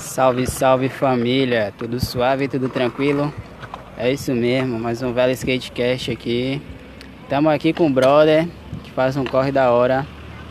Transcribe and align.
Salve, 0.00 0.46
salve 0.46 0.88
família, 0.88 1.72
tudo 1.76 2.00
suave, 2.00 2.48
tudo 2.48 2.70
tranquilo? 2.70 3.32
É 3.98 4.10
isso 4.10 4.32
mesmo, 4.32 4.80
mais 4.80 5.02
um 5.02 5.12
velho 5.12 5.30
skatecast 5.32 6.10
aqui. 6.10 6.60
Estamos 7.22 7.52
aqui 7.52 7.72
com 7.72 7.86
o 7.86 7.90
brother 7.90 8.48
que 8.82 8.90
faz 8.90 9.14
um 9.16 9.24
corre 9.24 9.52
da 9.52 9.70
hora 9.70 10.06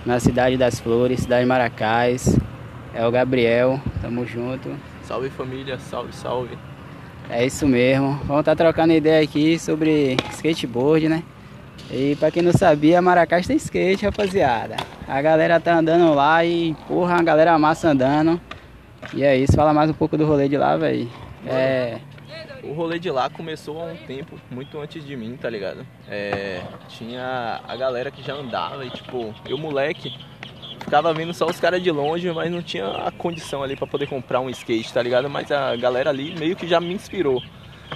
na 0.06 0.20
cidade 0.20 0.56
das 0.56 0.80
Flores, 0.80 1.22
cidade 1.22 1.42
de 1.42 1.48
Maracás. 1.48 2.38
É 2.94 3.06
o 3.06 3.12
Gabriel, 3.12 3.82
tamo 4.02 4.26
junto. 4.26 4.70
Salve 5.02 5.32
família, 5.32 5.80
salve, 5.80 6.14
salve. 6.14 6.58
É 7.28 7.44
isso 7.44 7.68
mesmo, 7.68 8.20
vamos 8.26 8.42
estar 8.42 8.56
tá 8.56 8.64
trocando 8.64 8.94
ideia 8.94 9.22
aqui 9.24 9.58
sobre 9.58 10.16
skateboard, 10.32 11.10
né? 11.10 11.24
E 11.92 12.16
pra 12.18 12.30
quem 12.30 12.44
não 12.44 12.54
sabia, 12.54 13.02
Maracás 13.02 13.48
tem 13.48 13.58
skate, 13.58 14.06
rapaziada. 14.06 14.76
A 15.08 15.20
galera 15.24 15.60
tá 15.60 15.76
andando 15.76 16.14
lá 16.14 16.46
e, 16.46 16.76
porra, 16.88 17.16
a 17.16 17.24
galera 17.24 17.58
massa 17.58 17.90
andando. 17.90 18.40
E 19.14 19.24
é 19.24 19.36
isso, 19.36 19.54
fala 19.54 19.74
mais 19.74 19.90
um 19.90 19.94
pouco 19.94 20.18
do 20.18 20.26
rolê 20.26 20.48
de 20.48 20.58
lá, 20.58 20.78
velho. 20.78 21.10
É. 21.46 22.00
O 22.64 22.74
rolê 22.74 23.00
de 23.00 23.10
lá 23.10 23.30
começou 23.30 23.82
há 23.82 23.86
um 23.86 23.96
tempo, 23.96 24.40
muito 24.52 24.80
antes 24.80 25.06
de 25.06 25.16
mim, 25.16 25.38
tá 25.38 25.50
ligado? 25.50 25.86
É, 26.08 26.62
tinha 26.90 27.62
a 27.68 27.76
galera 27.76 28.12
que 28.12 28.22
já 28.22 28.34
andava 28.34 28.86
e, 28.86 28.90
tipo, 28.90 29.34
eu 29.48 29.58
moleque, 29.58 30.14
ficava 30.80 31.14
vendo 31.14 31.34
só 31.34 31.46
os 31.46 31.60
caras 31.60 31.82
de 31.82 31.92
longe, 31.92 32.30
mas 32.32 32.52
não 32.52 32.62
tinha 32.62 32.88
a 32.88 33.12
condição 33.12 33.64
ali 33.64 33.76
para 33.76 33.88
poder 33.88 34.08
comprar 34.08 34.42
um 34.42 34.50
skate, 34.50 34.94
tá 34.94 35.02
ligado? 35.02 35.30
Mas 35.30 35.52
a 35.52 35.76
galera 35.76 36.10
ali 36.10 36.36
meio 36.38 36.56
que 36.56 36.68
já 36.68 36.80
me 36.80 36.94
inspirou. 36.94 37.42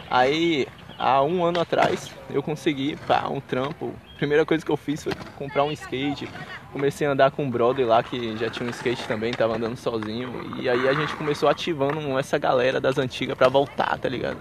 Aí 0.09 0.67
há 0.98 1.21
um 1.23 1.43
ano 1.43 1.59
atrás 1.59 2.12
eu 2.29 2.41
consegui 2.41 2.95
pá, 3.07 3.27
um 3.29 3.41
trampo. 3.41 3.93
Primeira 4.23 4.45
coisa 4.45 4.66
que 4.66 4.72
eu 4.72 4.77
fiz 4.77 5.04
foi 5.04 5.12
comprar 5.38 5.66
um 5.66 5.72
skate. 5.73 6.30
Comecei 6.72 7.05
a 7.05 7.12
andar 7.12 7.30
com 7.32 7.44
um 7.44 7.52
brother 7.52 7.86
lá 7.86 8.02
que 8.02 8.38
já 8.38 8.49
tinha 8.49 8.66
um 8.66 8.70
skate 8.70 9.05
também, 9.05 9.34
tava 9.34 9.58
andando 9.58 9.76
sozinho. 9.76 10.32
E 10.62 10.70
aí 10.70 10.88
a 10.88 10.94
gente 10.94 11.13
começou 11.18 11.49
ativando 11.49 12.18
essa 12.18 12.38
galera 12.38 12.80
das 12.80 12.98
antigas 12.98 13.38
pra 13.38 13.49
voltar, 13.49 13.99
tá 13.99 14.07
ligado? 14.07 14.38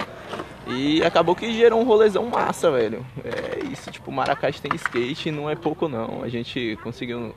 E 0.69 1.03
acabou 1.03 1.35
que 1.35 1.53
gerou 1.53 1.81
um 1.81 1.85
rolezão 1.85 2.27
massa, 2.27 2.71
velho. 2.71 3.05
É 3.25 3.65
isso, 3.73 3.91
tipo, 3.91 4.13
Maracás 4.13 4.61
tem 4.61 4.73
skate 4.77 5.33
não 5.33 5.51
é 5.51 5.57
pouco 5.57 5.89
não. 5.89 6.23
A 6.23 6.29
gente 6.29 6.79
conseguiu 6.81 7.35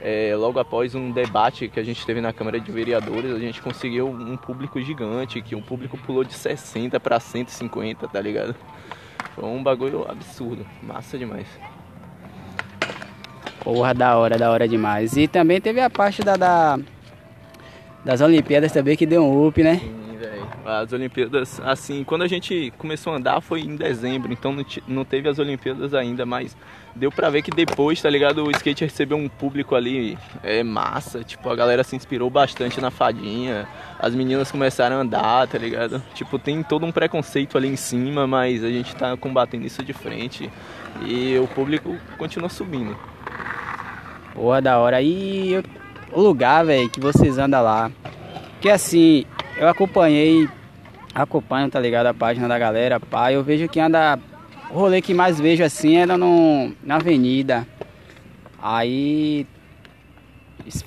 é, 0.00 0.36
logo 0.36 0.60
após 0.60 0.94
um 0.94 1.10
debate 1.10 1.66
que 1.66 1.80
a 1.80 1.84
gente 1.84 2.06
teve 2.06 2.20
na 2.20 2.32
Câmara 2.32 2.60
de 2.60 2.70
Vereadores, 2.70 3.32
a 3.32 3.40
gente 3.40 3.60
conseguiu 3.60 4.06
um 4.08 4.36
público 4.36 4.80
gigante, 4.80 5.42
que 5.42 5.56
um 5.56 5.62
público 5.62 5.98
pulou 5.98 6.22
de 6.22 6.32
60 6.32 7.00
para 7.00 7.18
150, 7.18 8.06
tá 8.06 8.20
ligado? 8.20 8.54
Foi 9.34 9.44
um 9.44 9.60
bagulho 9.64 10.08
absurdo, 10.08 10.64
massa 10.80 11.18
demais. 11.18 11.48
Porra, 13.68 13.92
da 13.92 14.16
hora, 14.16 14.38
da 14.38 14.50
hora 14.50 14.66
demais. 14.66 15.14
E 15.14 15.28
também 15.28 15.60
teve 15.60 15.78
a 15.78 15.90
parte 15.90 16.22
da, 16.22 16.36
da 16.36 16.78
das 18.02 18.22
Olimpíadas 18.22 18.72
também 18.72 18.96
que 18.96 19.04
deu 19.04 19.22
um 19.22 19.46
up, 19.46 19.62
né? 19.62 19.78
As 20.64 20.90
Olimpíadas, 20.90 21.60
assim, 21.62 22.02
quando 22.02 22.22
a 22.22 22.26
gente 22.26 22.72
começou 22.78 23.12
a 23.12 23.16
andar 23.16 23.42
foi 23.42 23.60
em 23.60 23.76
dezembro, 23.76 24.32
então 24.32 24.54
não, 24.54 24.64
não 24.86 25.04
teve 25.04 25.28
as 25.28 25.38
Olimpíadas 25.38 25.92
ainda, 25.92 26.24
mas 26.24 26.56
deu 26.96 27.12
pra 27.12 27.28
ver 27.28 27.42
que 27.42 27.50
depois, 27.50 28.00
tá 28.00 28.08
ligado? 28.08 28.42
O 28.42 28.50
skate 28.50 28.84
recebeu 28.84 29.18
um 29.18 29.28
público 29.28 29.74
ali 29.74 30.16
é 30.42 30.62
massa, 30.62 31.22
tipo, 31.22 31.50
a 31.50 31.54
galera 31.54 31.84
se 31.84 31.94
inspirou 31.94 32.30
bastante 32.30 32.80
na 32.80 32.90
fadinha, 32.90 33.68
as 33.98 34.14
meninas 34.14 34.50
começaram 34.50 34.96
a 34.96 35.00
andar, 35.00 35.46
tá 35.46 35.58
ligado? 35.58 36.02
Tipo, 36.14 36.38
tem 36.38 36.62
todo 36.62 36.86
um 36.86 36.92
preconceito 36.92 37.58
ali 37.58 37.68
em 37.68 37.76
cima, 37.76 38.26
mas 38.26 38.64
a 38.64 38.70
gente 38.70 38.96
tá 38.96 39.14
combatendo 39.14 39.66
isso 39.66 39.82
de 39.82 39.92
frente 39.92 40.50
e 41.02 41.36
o 41.38 41.46
público 41.48 41.94
continua 42.16 42.48
subindo. 42.48 42.96
Boa, 44.38 44.62
da 44.62 44.78
hora. 44.78 45.02
E 45.02 45.60
o 46.12 46.20
lugar, 46.20 46.64
velho, 46.64 46.88
que 46.88 47.00
vocês 47.00 47.38
andam 47.38 47.60
lá, 47.60 47.90
que 48.60 48.70
assim, 48.70 49.24
eu 49.56 49.66
acompanhei, 49.66 50.48
acompanho, 51.12 51.68
tá 51.68 51.80
ligado, 51.80 52.06
a 52.06 52.14
página 52.14 52.46
da 52.46 52.56
galera, 52.56 53.00
pá, 53.00 53.32
eu 53.32 53.42
vejo 53.42 53.68
que 53.68 53.80
anda 53.80 54.16
o 54.70 54.78
rolê 54.78 55.02
que 55.02 55.12
mais 55.12 55.40
vejo 55.40 55.64
assim 55.64 55.96
era 55.96 56.16
no, 56.16 56.72
na 56.84 56.96
avenida. 56.96 57.66
Aí. 58.62 59.44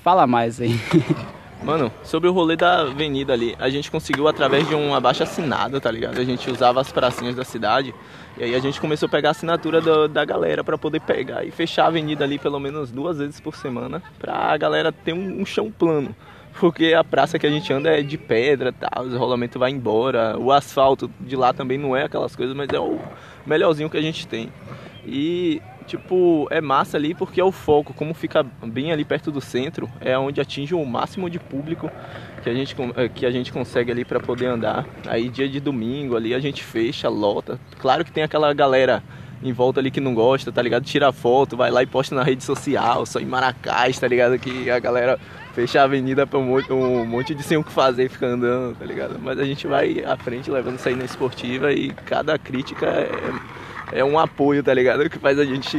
Fala 0.02 0.26
mais 0.26 0.58
aí. 0.58 0.80
Mano, 1.64 1.92
sobre 2.02 2.28
o 2.28 2.32
rolê 2.32 2.56
da 2.56 2.80
avenida 2.80 3.32
ali, 3.32 3.54
a 3.58 3.70
gente 3.70 3.88
conseguiu 3.88 4.26
através 4.26 4.66
de 4.66 4.74
um 4.74 4.94
abaixo 4.94 5.22
assinado, 5.22 5.80
tá 5.80 5.90
ligado? 5.90 6.18
A 6.18 6.24
gente 6.24 6.50
usava 6.50 6.80
as 6.80 6.90
pracinhas 6.90 7.36
da 7.36 7.44
cidade 7.44 7.94
e 8.36 8.42
aí 8.42 8.54
a 8.54 8.58
gente 8.58 8.80
começou 8.80 9.06
a 9.06 9.08
pegar 9.08 9.28
a 9.28 9.30
assinatura 9.30 9.80
do, 9.80 10.08
da 10.08 10.24
galera 10.24 10.64
para 10.64 10.76
poder 10.76 11.00
pegar 11.00 11.44
e 11.44 11.52
fechar 11.52 11.84
a 11.84 11.86
avenida 11.86 12.24
ali 12.24 12.36
pelo 12.36 12.58
menos 12.58 12.90
duas 12.90 13.18
vezes 13.18 13.38
por 13.38 13.54
semana 13.54 14.02
pra 14.18 14.56
galera 14.56 14.90
ter 14.90 15.12
um, 15.12 15.40
um 15.40 15.46
chão 15.46 15.70
plano 15.70 16.14
porque 16.58 16.92
a 16.92 17.02
praça 17.02 17.38
que 17.38 17.46
a 17.46 17.50
gente 17.50 17.72
anda 17.72 17.90
é 17.90 18.02
de 18.02 18.18
pedra, 18.18 18.72
tal, 18.72 19.06
o 19.06 19.16
rolamento 19.16 19.58
vai 19.58 19.70
embora, 19.70 20.36
o 20.38 20.52
asfalto 20.52 21.10
de 21.20 21.36
lá 21.36 21.52
também 21.52 21.78
não 21.78 21.96
é 21.96 22.04
aquelas 22.04 22.36
coisas, 22.36 22.54
mas 22.54 22.68
é 22.68 22.78
o 22.78 22.98
melhorzinho 23.46 23.88
que 23.88 23.96
a 23.96 24.02
gente 24.02 24.26
tem. 24.26 24.52
E 25.06 25.62
tipo, 25.92 26.48
é 26.50 26.60
massa 26.60 26.96
ali 26.96 27.14
porque 27.14 27.38
é 27.38 27.44
o 27.44 27.52
foco, 27.52 27.92
como 27.92 28.14
fica 28.14 28.42
bem 28.42 28.92
ali 28.92 29.04
perto 29.04 29.30
do 29.30 29.42
centro, 29.42 29.90
é 30.00 30.16
onde 30.16 30.40
atinge 30.40 30.74
o 30.74 30.84
máximo 30.86 31.28
de 31.28 31.38
público 31.38 31.90
que 32.42 32.48
a 32.48 32.54
gente, 32.54 32.74
eh, 32.96 33.08
que 33.08 33.26
a 33.26 33.30
gente 33.30 33.52
consegue 33.52 33.92
ali 33.92 34.04
para 34.04 34.18
poder 34.18 34.46
andar. 34.46 34.86
Aí 35.06 35.28
dia 35.28 35.46
de 35.46 35.60
domingo 35.60 36.16
ali 36.16 36.34
a 36.34 36.40
gente 36.40 36.64
fecha, 36.64 37.10
lota. 37.10 37.60
Claro 37.78 38.04
que 38.04 38.10
tem 38.10 38.24
aquela 38.24 38.54
galera 38.54 39.02
em 39.42 39.52
volta 39.52 39.80
ali 39.80 39.90
que 39.90 40.00
não 40.00 40.14
gosta, 40.14 40.50
tá 40.50 40.62
ligado? 40.62 40.84
Tira 40.84 41.12
foto, 41.12 41.56
vai 41.58 41.70
lá 41.70 41.82
e 41.82 41.86
posta 41.86 42.14
na 42.14 42.22
rede 42.22 42.42
social, 42.42 43.04
só 43.04 43.20
em 43.20 43.26
Maracás, 43.26 43.98
tá 43.98 44.08
ligado? 44.08 44.38
Que 44.38 44.70
a 44.70 44.78
galera 44.78 45.18
fecha 45.52 45.82
a 45.82 45.84
avenida 45.84 46.26
pra 46.26 46.38
um 46.38 46.44
monte, 46.44 46.72
um 46.72 47.04
monte 47.04 47.34
de 47.34 47.42
sem 47.42 47.58
o 47.58 47.64
que 47.64 47.72
fazer 47.72 48.04
e 48.04 48.08
fica 48.08 48.26
andando, 48.26 48.76
tá 48.78 48.86
ligado? 48.86 49.18
Mas 49.20 49.38
a 49.38 49.44
gente 49.44 49.66
vai 49.66 50.02
à 50.04 50.16
frente 50.16 50.50
levando 50.50 50.78
isso 50.78 50.88
aí 50.88 50.94
na 50.94 51.04
esportiva 51.04 51.70
e 51.70 51.90
cada 51.90 52.38
crítica 52.38 52.86
é, 52.86 53.10
é 53.92 54.04
um 54.04 54.18
apoio, 54.18 54.62
tá 54.62 54.72
ligado? 54.72 55.08
Que 55.08 55.18
faz 55.18 55.38
a 55.38 55.44
gente. 55.44 55.76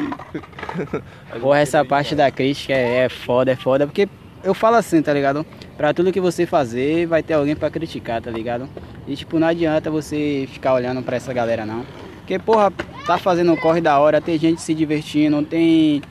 Porra, 1.42 1.60
essa 1.60 1.84
parte 1.84 2.16
da 2.16 2.30
crítica 2.32 2.74
é, 2.74 3.06
é 3.06 3.10
foda, 3.10 3.52
é 3.52 3.56
foda, 3.56 3.86
porque 3.88 4.08
eu 4.44 4.54
falo 4.54 4.76
assim, 4.76 5.02
tá 5.02 5.14
ligado? 5.14 5.46
Pra 5.78 5.94
tudo 5.94 6.12
que 6.12 6.22
você 6.22 6.46
fazer, 6.46 7.08
vai 7.08 7.24
ter 7.24 7.34
alguém 7.34 7.56
pra 7.56 7.70
criticar, 7.70 8.22
tá 8.22 8.30
ligado? 8.30 8.70
E 9.08 9.16
tipo, 9.16 9.40
não 9.40 9.48
adianta 9.48 9.90
você 9.90 10.48
ficar 10.52 10.74
olhando 10.74 11.02
pra 11.02 11.16
essa 11.16 11.34
galera 11.34 11.66
não. 11.66 11.86
Porque, 12.20 12.38
porra, 12.40 12.72
tá 13.06 13.18
fazendo 13.18 13.52
um 13.52 13.56
corre 13.56 13.82
da 13.82 14.00
hora, 14.00 14.22
tem 14.22 14.38
gente 14.38 14.62
se 14.62 14.74
divertindo, 14.74 15.42
tem. 15.44 16.02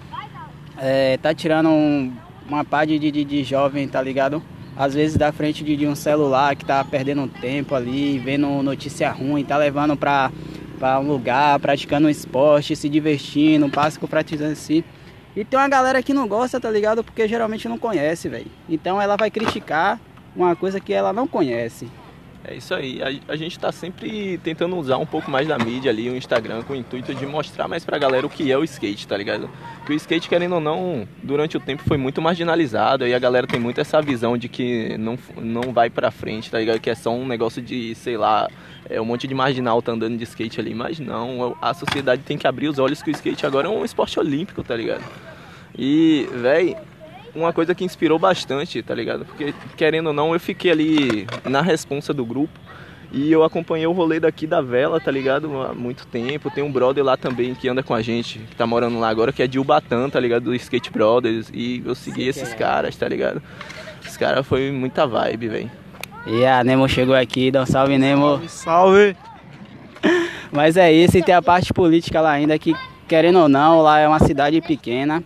É, 0.79 1.17
tá 1.19 1.33
tirando 1.35 1.69
um, 1.69 2.13
uma 2.49 2.65
pá 2.65 2.85
de, 2.85 2.99
de, 2.99 3.25
de 3.25 3.45
jovem, 3.45 3.87
tá 3.87 4.03
ligado? 4.03 4.43
Às 4.77 4.95
vezes 4.95 5.17
da 5.17 5.31
frente 5.31 5.63
de, 5.63 5.77
de, 5.77 5.87
um 5.87 5.95
celular 5.95 6.57
que 6.57 6.65
tá 6.65 6.83
perdendo 6.83 7.29
tempo 7.29 7.75
ali, 7.75 8.19
vendo 8.19 8.63
notícia 8.63 9.11
ruim, 9.11 9.45
tá 9.45 9.57
levando 9.57 9.97
pra, 9.97 10.33
pra 10.83 10.99
um 10.99 11.07
lugar, 11.07 11.61
praticando 11.61 12.09
um 12.09 12.11
esporte, 12.11 12.75
se 12.75 12.89
divertindo, 12.89 13.69
básico 13.69 14.09
praticando 14.09 14.57
si. 14.57 14.85
E 15.37 15.45
tem 15.45 15.57
uma 15.57 15.69
galera 15.69 16.03
que 16.03 16.13
não 16.13 16.27
gosta, 16.27 16.59
tá 16.59 16.69
ligado? 16.69 17.05
Porque 17.05 17.29
geralmente 17.29 17.69
não 17.69 17.79
conhece, 17.79 18.29
velho. 18.29 18.51
Então 18.69 19.01
ela 19.01 19.17
vai 19.17 19.31
criticar 19.31 20.01
uma 20.35 20.57
coisa 20.57 20.81
que 20.81 20.93
ela 20.93 21.13
não 21.13 21.29
conhece. 21.29 21.89
É 22.45 22.57
isso 22.57 22.75
aí. 22.75 23.01
A, 23.01 23.33
a 23.33 23.37
gente 23.37 23.53
está 23.53 23.71
sempre 23.71 24.39
tentando 24.43 24.77
usar 24.77 24.97
um 24.97 25.07
pouco 25.07 25.31
mais 25.31 25.47
da 25.47 25.57
mídia 25.57 25.89
ali, 25.89 26.11
o 26.11 26.17
Instagram, 26.17 26.65
com 26.65 26.73
o 26.73 26.77
intuito 26.77 27.15
de 27.15 27.25
mostrar 27.25 27.69
mais 27.69 27.85
pra 27.85 27.97
galera 27.97 28.27
o 28.27 28.31
que 28.31 28.51
é 28.51 28.59
o 28.59 28.65
skate, 28.65 29.07
tá 29.07 29.17
ligado? 29.17 29.49
Que 29.87 29.93
o 29.93 29.95
skate, 29.95 30.29
querendo 30.29 30.57
ou 30.57 30.61
não, 30.61 31.07
durante 31.23 31.57
o 31.57 31.61
tempo 31.61 31.85
foi 31.87 31.97
muito 31.97 32.21
marginalizado 32.21 33.07
e 33.07 33.15
a 33.15 33.19
galera 33.21 33.47
tem 33.47 33.61
muito 33.61 33.81
essa 33.81 34.03
visão 34.03 34.37
de 34.37 34.49
que 34.49 34.99
não, 34.99 35.17
não 35.37 35.73
vai 35.73 35.89
pra 35.89 36.11
frente, 36.11 36.51
tá 36.51 36.59
ligado? 36.59 36.81
Que 36.81 36.91
é 36.91 36.95
só 36.97 37.15
um 37.15 37.25
negócio 37.25 37.63
de, 37.63 37.95
sei 37.95 38.17
lá, 38.17 38.51
é 38.93 39.01
um 39.01 39.05
monte 39.05 39.27
de 39.27 39.35
marginal 39.35 39.81
tá 39.81 39.93
andando 39.93 40.17
de 40.17 40.25
skate 40.25 40.61
ali. 40.61 40.75
Mas 40.75 40.99
não, 40.99 41.57
a 41.61 41.75
sociedade 41.75 42.23
tem 42.23 42.39
que 42.39 42.47
abrir 42.47 42.69
os 42.69 42.79
olhos 42.79 43.03
que 43.03 43.11
o 43.11 43.13
skate 43.13 43.47
agora 43.47 43.69
é 43.69 43.71
um 43.71 43.85
esporte 43.85 44.19
olímpico, 44.19 44.63
tá 44.63 44.77
ligado? 44.77 45.03
E, 45.77 46.29
véi, 46.35 46.77
uma 47.35 47.53
coisa 47.53 47.75
que 47.75 47.85
inspirou 47.85 48.19
bastante, 48.19 48.83
tá 48.83 48.95
ligado? 48.95 49.25
Porque, 49.25 49.55
querendo 49.77 50.09
ou 50.09 50.13
não, 50.13 50.35
eu 50.35 50.41
fiquei 50.41 50.71
ali 50.71 51.27
na 51.45 51.63
responsa 51.63 52.13
do 52.13 52.25
grupo. 52.25 52.61
E 53.15 53.31
eu 53.31 53.45
acompanhei 53.45 53.87
o 53.87 53.93
rolê 53.93 54.19
daqui 54.19 54.47
da 54.47 54.63
vela, 54.63 54.99
tá 54.99 55.11
ligado? 55.11 55.61
Há 55.61 55.75
muito 55.75 56.07
tempo. 56.07 56.51
Tem 56.51 56.65
um 56.65 56.73
brother 56.73 57.05
lá 57.05 57.15
também 57.15 57.55
que 57.55 57.69
anda 57.69 57.83
com 57.83 57.95
a 57.95 58.01
gente, 58.01 58.39
que 58.39 58.57
tá 58.57 58.67
morando 58.67 58.99
lá 58.99 59.11
agora, 59.11 59.31
que 59.31 59.43
é 59.43 59.47
de 59.47 59.59
Ubatã, 59.59 60.09
tá 60.09 60.19
ligado? 60.19 60.45
Do 60.45 60.55
Skate 60.55 60.91
Brothers. 60.91 61.51
E 61.53 61.83
eu 61.85 61.95
segui 61.95 62.23
Sim, 62.23 62.29
esses 62.29 62.53
é. 62.55 62.57
caras, 62.57 62.97
tá 62.97 63.07
ligado? 63.07 63.43
Os 64.03 64.17
caras 64.17 64.47
foi 64.47 64.71
muita 64.73 65.07
vibe, 65.07 65.49
velho. 65.49 65.71
E 66.27 66.47
a 66.47 66.63
Nemo 66.63 66.89
chegou 66.89 67.15
aqui, 67.15 67.51
dá 67.51 67.63
um 67.63 67.67
salve, 67.67 67.99
Nemo. 67.99 68.41
Salve, 68.47 68.49
salve! 68.49 69.17
Mas 70.53 70.77
é 70.77 70.93
isso, 70.93 71.17
e 71.19 71.23
tem 71.23 71.35
a 71.35 71.43
parte 71.43 71.73
política 71.73 72.21
lá 72.21 72.31
ainda, 72.31 72.59
que 72.59 72.75
querendo 73.09 73.41
ou 73.41 73.49
não, 73.49 73.81
lá 73.83 73.99
é 73.99 74.07
uma 74.07 74.21
cidade 74.21 74.61
pequena. 74.61 75.23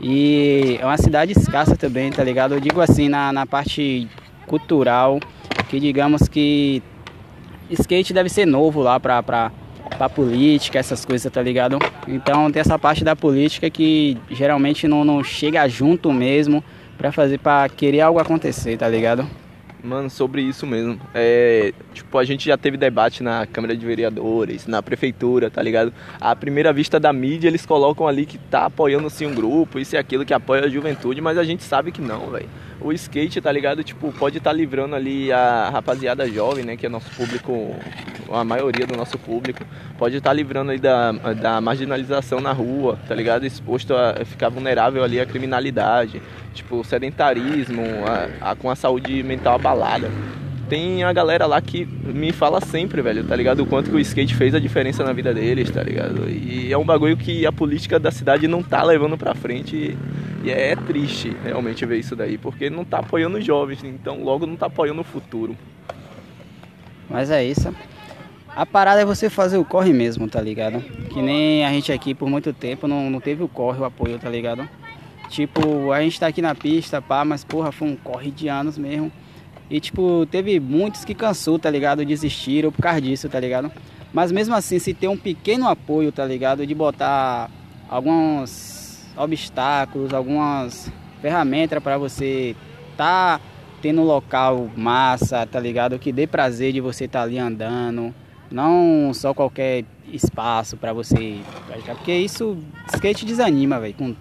E 0.00 0.78
é 0.80 0.84
uma 0.84 0.96
cidade 0.96 1.32
escassa 1.32 1.76
também, 1.76 2.10
tá 2.10 2.24
ligado? 2.24 2.54
Eu 2.54 2.60
digo 2.60 2.80
assim, 2.80 3.08
na, 3.08 3.32
na 3.32 3.46
parte 3.46 4.08
cultural, 4.46 5.20
que 5.68 5.78
digamos 5.78 6.28
que 6.28 6.82
skate 7.70 8.12
deve 8.12 8.28
ser 8.28 8.44
novo 8.44 8.82
lá 8.82 8.98
pra, 8.98 9.22
pra, 9.22 9.52
pra 9.96 10.08
política, 10.08 10.78
essas 10.78 11.04
coisas, 11.04 11.30
tá 11.32 11.40
ligado? 11.40 11.78
Então 12.08 12.50
tem 12.50 12.60
essa 12.60 12.78
parte 12.78 13.04
da 13.04 13.14
política 13.14 13.70
que 13.70 14.18
geralmente 14.30 14.88
não, 14.88 15.04
não 15.04 15.22
chega 15.22 15.68
junto 15.68 16.12
mesmo 16.12 16.64
pra 16.98 17.12
fazer, 17.12 17.38
pra 17.38 17.68
querer 17.68 18.00
algo 18.00 18.18
acontecer, 18.18 18.76
tá 18.76 18.88
ligado? 18.88 19.26
Mano, 19.82 20.08
sobre 20.08 20.42
isso 20.42 20.64
mesmo. 20.64 21.00
É, 21.12 21.72
tipo, 21.92 22.16
a 22.16 22.24
gente 22.24 22.46
já 22.46 22.56
teve 22.56 22.76
debate 22.76 23.20
na 23.20 23.44
Câmara 23.46 23.76
de 23.76 23.84
Vereadores, 23.84 24.68
na 24.68 24.80
Prefeitura, 24.80 25.50
tá 25.50 25.60
ligado? 25.60 25.92
À 26.20 26.36
primeira 26.36 26.72
vista 26.72 27.00
da 27.00 27.12
mídia, 27.12 27.48
eles 27.48 27.66
colocam 27.66 28.06
ali 28.06 28.24
que 28.24 28.38
tá 28.38 28.66
apoiando 28.66 29.08
assim 29.08 29.26
um 29.26 29.34
grupo, 29.34 29.80
isso 29.80 29.96
e 29.96 29.98
aquilo 29.98 30.24
que 30.24 30.32
apoia 30.32 30.66
a 30.66 30.68
juventude, 30.68 31.20
mas 31.20 31.36
a 31.36 31.42
gente 31.42 31.64
sabe 31.64 31.90
que 31.90 32.00
não, 32.00 32.30
velho. 32.30 32.48
O 32.80 32.92
skate, 32.92 33.40
tá 33.40 33.50
ligado? 33.50 33.82
Tipo, 33.82 34.12
pode 34.12 34.38
estar 34.38 34.50
tá 34.50 34.56
livrando 34.56 34.94
ali 34.94 35.32
a 35.32 35.70
rapaziada 35.70 36.28
jovem, 36.28 36.64
né? 36.64 36.76
Que 36.76 36.86
é 36.86 36.88
nosso 36.88 37.10
público, 37.16 37.74
a 38.30 38.44
maioria 38.44 38.86
do 38.86 38.96
nosso 38.96 39.18
público. 39.18 39.64
Pode 39.98 40.16
estar 40.16 40.30
tá 40.30 40.34
livrando 40.34 40.70
aí 40.70 40.78
da, 40.78 41.10
da 41.10 41.60
marginalização 41.60 42.40
na 42.40 42.52
rua, 42.52 42.98
tá 43.08 43.14
ligado? 43.14 43.44
Exposto 43.44 43.94
a 43.94 44.24
ficar 44.24 44.48
vulnerável 44.48 45.02
ali 45.02 45.20
à 45.20 45.26
criminalidade 45.26 46.22
tipo, 46.52 46.84
sedentarismo, 46.84 47.82
a, 48.06 48.50
a, 48.50 48.56
com 48.56 48.70
a 48.70 48.76
saúde 48.76 49.22
mental 49.22 49.54
abalada. 49.54 50.10
Tem 50.68 51.04
a 51.04 51.12
galera 51.12 51.44
lá 51.44 51.60
que 51.60 51.84
me 51.84 52.32
fala 52.32 52.60
sempre, 52.60 53.02
velho, 53.02 53.24
tá 53.24 53.36
ligado? 53.36 53.60
O 53.60 53.66
quanto 53.66 53.90
que 53.90 53.96
o 53.96 54.00
skate 54.00 54.34
fez 54.34 54.54
a 54.54 54.58
diferença 54.58 55.04
na 55.04 55.12
vida 55.12 55.34
deles, 55.34 55.70
tá 55.70 55.82
ligado? 55.82 56.28
E 56.30 56.72
é 56.72 56.78
um 56.78 56.84
bagulho 56.84 57.16
que 57.16 57.44
a 57.44 57.52
política 57.52 57.98
da 57.98 58.10
cidade 58.10 58.48
não 58.48 58.62
tá 58.62 58.82
levando 58.82 59.18
pra 59.18 59.34
frente. 59.34 59.76
E, 59.76 59.98
e 60.44 60.50
é 60.50 60.74
triste 60.74 61.36
realmente 61.44 61.84
ver 61.84 61.98
isso 61.98 62.16
daí, 62.16 62.38
porque 62.38 62.70
não 62.70 62.84
tá 62.84 63.00
apoiando 63.00 63.36
os 63.36 63.44
jovens, 63.44 63.84
então 63.84 64.22
logo 64.22 64.46
não 64.46 64.56
tá 64.56 64.66
apoiando 64.66 65.02
o 65.02 65.04
futuro. 65.04 65.56
Mas 67.10 67.30
é 67.30 67.44
isso. 67.44 67.74
A 68.54 68.66
parada 68.66 69.00
é 69.00 69.04
você 69.04 69.30
fazer 69.30 69.58
o 69.58 69.64
corre 69.64 69.92
mesmo, 69.92 70.28
tá 70.28 70.40
ligado? 70.40 70.80
Que 71.10 71.22
nem 71.22 71.64
a 71.64 71.70
gente 71.70 71.92
aqui 71.92 72.14
por 72.14 72.28
muito 72.28 72.52
tempo 72.52 72.86
não, 72.86 73.10
não 73.10 73.20
teve 73.20 73.42
o 73.42 73.48
corre, 73.48 73.80
o 73.80 73.84
apoio, 73.84 74.18
tá 74.18 74.28
ligado? 74.28 74.68
Tipo, 75.32 75.92
a 75.92 76.02
gente 76.02 76.20
tá 76.20 76.26
aqui 76.26 76.42
na 76.42 76.54
pista, 76.54 77.00
pá, 77.00 77.24
mas 77.24 77.42
porra, 77.42 77.72
foi 77.72 77.88
um 77.88 77.96
corre 77.96 78.30
de 78.30 78.48
anos 78.48 78.76
mesmo. 78.76 79.10
E 79.70 79.80
tipo, 79.80 80.26
teve 80.26 80.60
muitos 80.60 81.06
que 81.06 81.14
cansou, 81.14 81.58
tá 81.58 81.70
ligado? 81.70 82.04
Desistiram 82.04 82.70
por 82.70 82.82
causa 82.82 83.00
disso, 83.00 83.30
tá 83.30 83.40
ligado? 83.40 83.72
Mas 84.12 84.30
mesmo 84.30 84.54
assim, 84.54 84.78
se 84.78 84.92
ter 84.92 85.08
um 85.08 85.16
pequeno 85.16 85.66
apoio, 85.66 86.12
tá 86.12 86.22
ligado? 86.26 86.66
De 86.66 86.74
botar 86.74 87.50
alguns 87.88 89.06
obstáculos, 89.16 90.12
algumas 90.12 90.92
ferramentas 91.22 91.82
para 91.82 91.96
você 91.96 92.54
tá 92.94 93.40
tendo 93.80 94.02
um 94.02 94.04
local 94.04 94.68
massa, 94.76 95.46
tá 95.46 95.58
ligado? 95.58 95.98
Que 95.98 96.12
dê 96.12 96.26
prazer 96.26 96.74
de 96.74 96.80
você 96.82 97.06
estar 97.06 97.20
tá 97.20 97.24
ali 97.24 97.38
andando. 97.38 98.14
Não 98.50 99.14
só 99.14 99.32
qualquer 99.32 99.86
espaço 100.12 100.76
para 100.76 100.92
você 100.92 101.40
Porque 101.86 102.12
isso, 102.12 102.58
skate 102.92 103.24
desanima, 103.24 103.80
velho. 103.80 103.94
Com 103.94 104.14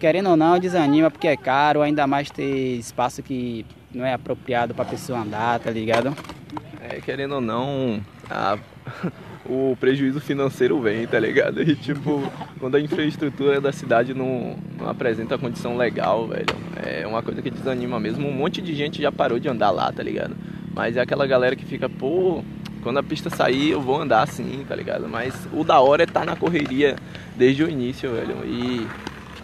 querendo 0.00 0.30
ou 0.30 0.36
não, 0.36 0.58
desanima 0.58 1.10
porque 1.10 1.28
é 1.28 1.36
caro, 1.36 1.82
ainda 1.82 2.06
mais 2.06 2.30
ter 2.30 2.78
espaço 2.78 3.22
que 3.22 3.64
não 3.94 4.04
é 4.04 4.14
apropriado 4.14 4.74
para 4.74 4.84
pessoa 4.86 5.20
andar, 5.20 5.60
tá 5.60 5.70
ligado? 5.70 6.16
É, 6.80 7.00
querendo 7.00 7.34
ou 7.34 7.40
não, 7.40 8.00
a, 8.28 8.58
o 9.44 9.76
prejuízo 9.78 10.18
financeiro 10.20 10.80
vem, 10.80 11.06
tá 11.06 11.20
ligado? 11.20 11.62
E 11.62 11.76
tipo, 11.76 12.22
quando 12.58 12.76
a 12.76 12.80
infraestrutura 12.80 13.60
da 13.60 13.72
cidade 13.72 14.14
não, 14.14 14.56
não 14.78 14.88
apresenta 14.88 15.36
condição 15.36 15.76
legal, 15.76 16.26
velho, 16.26 16.56
é 16.82 17.06
uma 17.06 17.22
coisa 17.22 17.42
que 17.42 17.50
desanima 17.50 18.00
mesmo. 18.00 18.26
Um 18.26 18.32
monte 18.32 18.62
de 18.62 18.74
gente 18.74 19.02
já 19.02 19.12
parou 19.12 19.38
de 19.38 19.48
andar 19.48 19.70
lá, 19.70 19.92
tá 19.92 20.02
ligado? 20.02 20.34
Mas 20.74 20.96
é 20.96 21.00
aquela 21.00 21.26
galera 21.26 21.54
que 21.54 21.66
fica, 21.66 21.88
pô, 21.88 22.42
quando 22.82 22.98
a 22.98 23.02
pista 23.02 23.28
sair 23.28 23.72
eu 23.72 23.82
vou 23.82 24.00
andar 24.00 24.22
assim, 24.22 24.64
tá 24.66 24.74
ligado? 24.74 25.06
Mas 25.06 25.34
o 25.52 25.62
da 25.62 25.78
hora 25.80 26.02
é 26.02 26.06
estar 26.06 26.20
tá 26.20 26.26
na 26.26 26.36
correria 26.36 26.96
desde 27.36 27.62
o 27.62 27.68
início, 27.68 28.10
velho. 28.12 28.36
E 28.46 28.86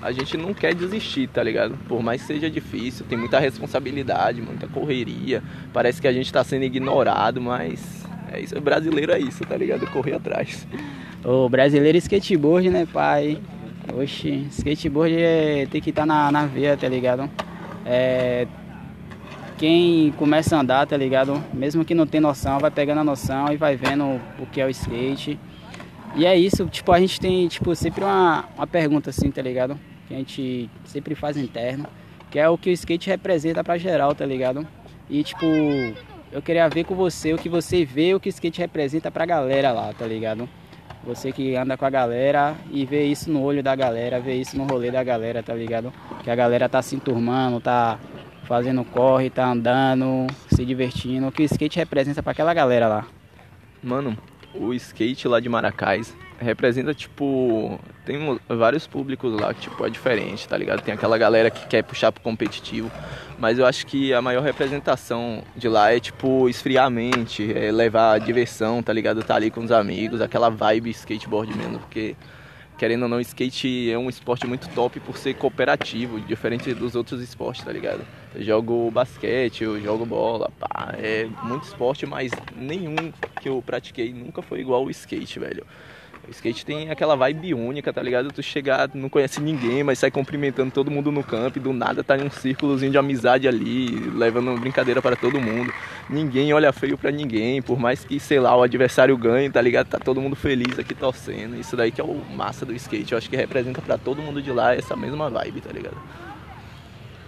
a 0.00 0.12
gente 0.12 0.36
não 0.36 0.52
quer 0.52 0.74
desistir, 0.74 1.28
tá 1.28 1.42
ligado? 1.42 1.76
Por 1.88 2.02
mais 2.02 2.20
que 2.20 2.26
seja 2.26 2.50
difícil, 2.50 3.06
tem 3.08 3.18
muita 3.18 3.38
responsabilidade, 3.38 4.42
muita 4.42 4.66
correria. 4.66 5.42
Parece 5.72 6.00
que 6.00 6.08
a 6.08 6.12
gente 6.12 6.32
tá 6.32 6.44
sendo 6.44 6.64
ignorado, 6.64 7.40
mas 7.40 8.04
é 8.32 8.40
isso, 8.40 8.60
brasileiro 8.60 9.12
é 9.12 9.18
isso, 9.18 9.44
tá 9.44 9.56
ligado? 9.56 9.86
Correr 9.90 10.14
atrás. 10.14 10.66
O 11.24 11.48
brasileiro 11.48 11.98
skateboard, 11.98 12.70
né, 12.70 12.86
pai? 12.92 13.38
Oxi, 13.94 14.46
skateboard 14.50 15.14
é, 15.16 15.66
tem 15.70 15.80
que 15.80 15.90
estar 15.90 16.02
tá 16.02 16.06
na, 16.06 16.32
na 16.32 16.46
veia, 16.46 16.76
tá 16.76 16.88
ligado? 16.88 17.30
É, 17.84 18.46
quem 19.56 20.12
começa 20.18 20.56
a 20.56 20.60
andar, 20.60 20.86
tá 20.86 20.96
ligado? 20.96 21.42
Mesmo 21.54 21.84
que 21.84 21.94
não 21.94 22.06
tem 22.06 22.20
noção, 22.20 22.58
vai 22.58 22.70
pegando 22.70 23.00
a 23.00 23.04
noção 23.04 23.52
e 23.52 23.56
vai 23.56 23.76
vendo 23.76 24.20
o 24.38 24.46
que 24.52 24.60
é 24.60 24.66
o 24.66 24.70
skate. 24.70 25.38
E 26.16 26.26
é 26.26 26.36
isso, 26.36 26.66
tipo, 26.66 26.90
a 26.92 26.98
gente 26.98 27.20
tem, 27.20 27.46
tipo, 27.46 27.74
sempre 27.74 28.02
uma, 28.02 28.46
uma 28.56 28.66
pergunta 28.66 29.10
assim, 29.10 29.30
tá 29.30 29.42
ligado? 29.42 29.78
que 30.06 30.14
a 30.14 30.18
gente 30.18 30.70
sempre 30.84 31.14
faz 31.14 31.36
interno, 31.36 31.86
que 32.30 32.38
é 32.38 32.48
o 32.48 32.56
que 32.56 32.70
o 32.70 32.72
skate 32.72 33.10
representa 33.10 33.62
pra 33.62 33.76
geral, 33.76 34.14
tá 34.14 34.24
ligado? 34.24 34.66
E 35.10 35.22
tipo, 35.22 35.44
eu 36.32 36.40
queria 36.42 36.68
ver 36.68 36.84
com 36.84 36.94
você 36.94 37.32
o 37.32 37.38
que 37.38 37.48
você 37.48 37.84
vê, 37.84 38.14
o 38.14 38.20
que 38.20 38.28
o 38.28 38.30
skate 38.30 38.60
representa 38.60 39.10
pra 39.10 39.26
galera 39.26 39.72
lá, 39.72 39.92
tá 39.92 40.06
ligado? 40.06 40.48
Você 41.04 41.30
que 41.30 41.54
anda 41.54 41.76
com 41.76 41.84
a 41.84 41.90
galera 41.90 42.56
e 42.70 42.84
vê 42.84 43.04
isso 43.04 43.30
no 43.30 43.42
olho 43.42 43.62
da 43.62 43.76
galera, 43.76 44.20
vê 44.20 44.34
isso 44.34 44.56
no 44.56 44.64
rolê 44.64 44.90
da 44.90 45.04
galera, 45.04 45.42
tá 45.42 45.54
ligado? 45.54 45.92
Que 46.24 46.30
a 46.30 46.34
galera 46.34 46.68
tá 46.68 46.82
se 46.82 46.96
enturmando, 46.96 47.60
tá 47.60 47.98
fazendo 48.42 48.84
corre, 48.84 49.30
tá 49.30 49.46
andando, 49.46 50.26
se 50.48 50.64
divertindo. 50.64 51.28
O 51.28 51.32
que 51.32 51.42
o 51.42 51.44
skate 51.44 51.78
representa 51.78 52.22
para 52.22 52.32
aquela 52.32 52.52
galera 52.52 52.88
lá? 52.88 53.06
Mano, 53.82 54.18
o 54.58 54.74
skate 54.74 55.28
lá 55.28 55.40
de 55.40 55.48
Maracás 55.48 56.14
representa, 56.38 56.92
tipo, 56.94 57.80
tem 58.04 58.18
vários 58.48 58.86
públicos 58.86 59.32
lá 59.40 59.54
que, 59.54 59.62
tipo, 59.62 59.86
é 59.86 59.90
diferente, 59.90 60.46
tá 60.46 60.56
ligado? 60.56 60.82
Tem 60.82 60.94
aquela 60.94 61.16
galera 61.16 61.50
que 61.50 61.66
quer 61.66 61.82
puxar 61.82 62.12
pro 62.12 62.22
competitivo, 62.22 62.90
mas 63.38 63.58
eu 63.58 63.66
acho 63.66 63.86
que 63.86 64.12
a 64.12 64.20
maior 64.20 64.42
representação 64.42 65.42
de 65.56 65.68
lá 65.68 65.92
é, 65.92 66.00
tipo, 66.00 66.48
esfriar 66.48 66.86
a 66.86 66.90
mente, 66.90 67.50
é 67.56 67.70
levar 67.72 68.18
diversão, 68.20 68.82
tá 68.82 68.92
ligado? 68.92 69.22
Tá 69.22 69.36
ali 69.36 69.50
com 69.50 69.60
os 69.60 69.72
amigos, 69.72 70.20
aquela 70.20 70.50
vibe 70.50 70.90
skateboard 70.90 71.56
mesmo, 71.56 71.78
porque, 71.78 72.14
querendo 72.78 73.04
ou 73.04 73.08
não, 73.08 73.20
skate 73.20 73.90
é 73.90 73.98
um 73.98 74.08
esporte 74.08 74.46
muito 74.46 74.68
top 74.70 75.00
por 75.00 75.16
ser 75.16 75.34
cooperativo, 75.34 76.20
diferente 76.20 76.72
dos 76.74 76.94
outros 76.94 77.22
esportes, 77.22 77.64
tá 77.64 77.72
ligado? 77.72 78.04
Eu 78.34 78.42
jogo 78.42 78.90
basquete, 78.90 79.64
eu 79.64 79.80
jogo 79.80 80.04
bola, 80.04 80.50
pá, 80.58 80.94
é 80.98 81.26
muito 81.42 81.64
esporte, 81.64 82.04
mas 82.04 82.30
nenhum 82.54 83.10
que 83.40 83.48
eu 83.48 83.62
pratiquei 83.64 84.12
nunca 84.12 84.42
foi 84.42 84.60
igual 84.60 84.84
o 84.84 84.90
skate, 84.90 85.38
velho. 85.38 85.64
O 86.26 86.30
skate 86.32 86.66
tem 86.66 86.90
aquela 86.90 87.14
vibe 87.14 87.54
única, 87.54 87.92
tá 87.92 88.02
ligado? 88.02 88.32
Tu 88.32 88.42
chegar, 88.42 88.90
não 88.94 89.08
conhece 89.08 89.40
ninguém, 89.40 89.84
mas 89.84 90.00
sai 90.00 90.10
cumprimentando 90.10 90.72
todo 90.72 90.90
mundo 90.90 91.12
no 91.12 91.22
campo 91.22 91.58
e 91.58 91.60
do 91.60 91.72
nada 91.72 92.02
tá 92.02 92.18
em 92.18 92.24
um 92.24 92.30
círculozinho 92.30 92.90
de 92.90 92.98
amizade 92.98 93.46
ali, 93.46 93.90
levando 94.10 94.58
brincadeira 94.58 95.00
para 95.00 95.14
todo 95.14 95.40
mundo. 95.40 95.72
Ninguém 96.10 96.52
olha 96.52 96.72
feio 96.72 96.98
para 96.98 97.12
ninguém, 97.12 97.62
por 97.62 97.78
mais 97.78 98.04
que, 98.04 98.18
sei 98.18 98.40
lá, 98.40 98.56
o 98.56 98.62
adversário 98.62 99.16
ganhe, 99.16 99.48
tá 99.48 99.60
ligado? 99.60 99.86
Tá 99.86 100.00
todo 100.00 100.20
mundo 100.20 100.34
feliz 100.34 100.76
aqui 100.78 100.94
torcendo. 100.94 101.56
Isso 101.56 101.76
daí 101.76 101.92
que 101.92 102.00
é 102.00 102.04
o 102.04 102.20
massa 102.34 102.66
do 102.66 102.74
skate. 102.74 103.12
Eu 103.12 103.18
acho 103.18 103.30
que 103.30 103.36
representa 103.36 103.80
para 103.80 103.96
todo 103.96 104.20
mundo 104.20 104.42
de 104.42 104.50
lá 104.50 104.74
essa 104.74 104.96
mesma 104.96 105.30
vibe, 105.30 105.60
tá 105.60 105.70
ligado? 105.72 105.96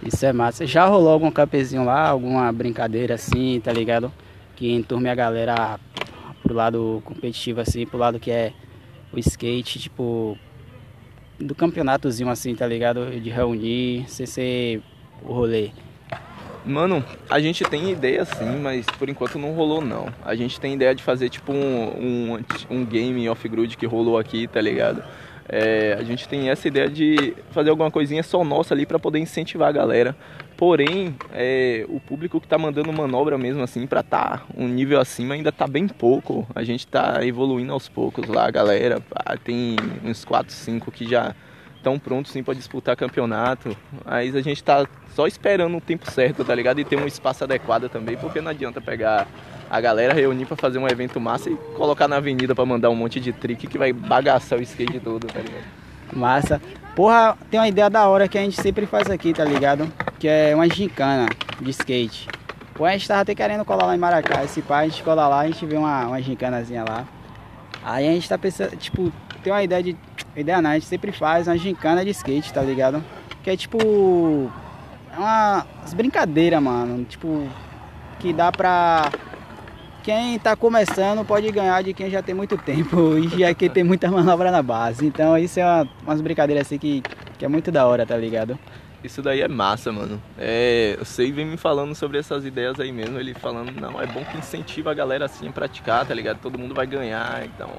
Isso 0.03 0.25
é 0.25 0.33
massa. 0.33 0.65
Já 0.65 0.85
rolou 0.85 1.11
algum 1.11 1.31
campezinho 1.31 1.85
lá, 1.85 2.07
alguma 2.09 2.51
brincadeira 2.51 3.15
assim, 3.15 3.61
tá 3.63 3.71
ligado? 3.71 4.11
Que 4.57 4.73
enturme 4.73 5.09
a 5.09 5.15
galera 5.15 5.79
pro 6.41 6.53
lado 6.53 7.01
competitivo 7.05 7.61
assim, 7.61 7.85
pro 7.85 7.97
lado 7.97 8.19
que 8.19 8.31
é 8.31 8.53
o 9.11 9.19
skate, 9.19 9.79
tipo, 9.79 10.37
do 11.39 11.55
campeonatozinho 11.55 12.29
assim, 12.29 12.53
tá 12.55 12.67
ligado? 12.67 13.09
De 13.19 13.29
reunir, 13.29 14.05
sem 14.07 14.25
ser 14.25 14.81
o 15.23 15.33
rolê. 15.33 15.71
Mano, 16.65 17.03
a 17.29 17.39
gente 17.39 17.63
tem 17.63 17.89
ideia 17.89 18.25
sim, 18.25 18.59
mas 18.61 18.85
por 18.97 19.09
enquanto 19.09 19.39
não 19.39 19.53
rolou 19.53 19.81
não. 19.81 20.13
A 20.23 20.35
gente 20.35 20.59
tem 20.59 20.73
ideia 20.73 20.93
de 20.93 21.01
fazer 21.01 21.29
tipo 21.29 21.51
um, 21.51 22.35
um, 22.35 22.39
um 22.69 22.85
game 22.85 23.27
off-grid 23.29 23.77
que 23.77 23.85
rolou 23.85 24.17
aqui, 24.17 24.47
tá 24.47 24.59
ligado? 24.59 25.03
É, 25.51 25.97
a 25.99 26.03
gente 26.03 26.27
tem 26.27 26.49
essa 26.49 26.67
ideia 26.67 26.87
de 26.87 27.33
fazer 27.51 27.71
alguma 27.71 27.89
coisinha 27.89 28.21
só 28.21 28.43
nossa 28.43 28.73
ali 28.73 28.85
para 28.85 28.99
poder 28.99 29.19
incentivar 29.19 29.69
a 29.69 29.71
galera. 29.71 30.15
Porém, 30.55 31.15
é, 31.33 31.85
o 31.89 31.99
público 31.99 32.39
que 32.39 32.45
está 32.45 32.57
mandando 32.57 32.91
manobra 32.93 33.37
mesmo 33.37 33.63
assim 33.63 33.87
para 33.87 34.03
tá 34.03 34.43
um 34.55 34.67
nível 34.67 34.99
acima 34.99 35.33
ainda 35.33 35.49
está 35.49 35.65
bem 35.65 35.87
pouco. 35.87 36.45
A 36.53 36.63
gente 36.63 36.81
está 36.81 37.25
evoluindo 37.25 37.73
aos 37.73 37.89
poucos 37.89 38.27
lá, 38.27 38.47
a 38.47 38.51
galera. 38.51 39.01
Tem 39.43 39.75
uns 40.03 40.23
4, 40.23 40.53
5 40.53 40.91
que 40.91 41.09
já 41.09 41.33
estão 41.79 41.97
prontos 41.97 42.31
sim 42.31 42.43
para 42.43 42.53
disputar 42.53 42.95
campeonato. 42.95 43.75
Mas 44.05 44.35
a 44.35 44.41
gente 44.41 44.57
está 44.57 44.85
só 45.15 45.25
esperando 45.25 45.75
o 45.75 45.81
tempo 45.81 46.09
certo, 46.11 46.45
tá 46.45 46.53
ligado? 46.53 46.79
E 46.79 46.85
ter 46.85 46.97
um 46.97 47.07
espaço 47.07 47.43
adequado 47.43 47.89
também, 47.89 48.15
porque 48.17 48.39
não 48.39 48.51
adianta 48.51 48.79
pegar 48.79 49.27
a 49.69 49.81
galera 49.81 50.13
reunir 50.13 50.45
para 50.45 50.57
fazer 50.57 50.79
um 50.79 50.87
evento 50.87 51.19
massa 51.19 51.49
e 51.49 51.55
colocar 51.75 52.07
na 52.07 52.17
avenida 52.17 52.55
para 52.55 52.65
mandar 52.65 52.89
um 52.89 52.95
monte 52.95 53.19
de 53.19 53.31
trick 53.31 53.67
que 53.67 53.77
vai 53.77 53.93
bagaçar 53.93 54.59
o 54.59 54.61
skate 54.61 54.99
todo, 54.99 55.27
tá 55.27 55.39
ligado? 55.39 55.63
Massa. 56.11 56.61
Porra, 56.95 57.37
tem 57.49 57.59
uma 57.59 57.67
ideia 57.67 57.89
da 57.89 58.07
hora 58.07 58.27
que 58.27 58.37
a 58.37 58.41
gente 58.41 58.59
sempre 58.59 58.85
faz 58.85 59.09
aqui, 59.09 59.33
tá 59.33 59.45
ligado? 59.45 59.91
Que 60.17 60.27
é 60.27 60.55
uma 60.55 60.67
gincana 60.67 61.27
de 61.61 61.69
skate. 61.69 62.27
Pô, 62.73 62.85
a 62.85 62.91
gente 62.91 63.07
tava 63.07 63.21
até 63.21 63.35
querendo 63.35 63.63
colar 63.63 63.85
lá 63.85 63.95
em 63.95 63.99
Maracá. 63.99 64.43
Esse 64.43 64.61
pai, 64.61 64.85
a 64.85 64.89
gente 64.89 65.03
cola 65.03 65.27
lá, 65.27 65.41
a 65.41 65.47
gente 65.47 65.65
vê 65.65 65.77
uma, 65.77 66.07
uma 66.07 66.21
gincanazinha 66.21 66.83
lá. 66.83 67.07
Aí 67.83 68.07
a 68.07 68.11
gente 68.11 68.27
tá 68.27 68.37
pensando, 68.37 68.75
tipo, 68.75 69.11
tem 69.43 69.53
uma 69.53 69.63
ideia 69.63 69.83
de. 69.83 69.97
Ideia 70.39 70.61
não, 70.61 70.69
a 70.69 70.73
gente 70.75 70.85
sempre 70.85 71.11
faz 71.11 71.47
uma 71.47 71.57
gincana 71.57 72.03
de 72.03 72.11
skate, 72.11 72.53
tá 72.53 72.61
ligado? 72.61 73.03
Que 73.43 73.49
é 73.49 73.57
tipo. 73.57 74.51
É 75.11 75.17
uma. 75.17 75.65
As 75.83 75.93
brincadeiras, 75.93 76.61
mano. 76.61 77.03
Tipo, 77.05 77.47
que 78.19 78.33
dá 78.33 78.51
pra. 78.51 79.11
Quem 80.03 80.39
tá 80.39 80.55
começando 80.55 81.25
pode 81.25 81.51
ganhar 81.51 81.83
de 81.83 81.93
quem 81.93 82.09
já 82.09 82.21
tem 82.21 82.33
muito 82.33 82.57
tempo 82.57 83.17
e 83.19 83.27
já 83.39 83.53
que 83.53 83.69
tem 83.69 83.83
muita 83.83 84.09
manobra 84.09 84.49
na 84.49 84.63
base. 84.63 85.05
Então 85.05 85.37
isso 85.37 85.59
é 85.59 85.65
uma, 85.65 85.87
umas 86.03 86.21
brincadeiras 86.21 86.65
assim 86.65 86.77
que, 86.77 87.03
que 87.37 87.43
é 87.43 87.47
muito 87.47 87.71
da 87.71 87.85
hora, 87.85 88.05
tá 88.05 88.15
ligado? 88.15 88.57
Isso 89.03 89.21
daí 89.21 89.41
é 89.41 89.47
massa, 89.47 89.91
mano. 89.91 90.21
É, 90.37 90.95
eu 90.97 91.05
sei 91.05 91.31
vem 91.31 91.45
me 91.45 91.57
falando 91.57 91.95
sobre 91.95 92.17
essas 92.17 92.45
ideias 92.45 92.79
aí 92.79 92.91
mesmo, 92.91 93.19
ele 93.19 93.33
falando, 93.33 93.71
não, 93.79 94.01
é 94.01 94.05
bom 94.05 94.23
que 94.25 94.37
incentiva 94.37 94.91
a 94.91 94.93
galera 94.93 95.25
assim 95.25 95.47
a 95.47 95.51
praticar, 95.51 96.05
tá 96.05 96.13
ligado? 96.13 96.39
Todo 96.39 96.57
mundo 96.57 96.73
vai 96.73 96.85
ganhar, 96.85 97.45
então 97.45 97.69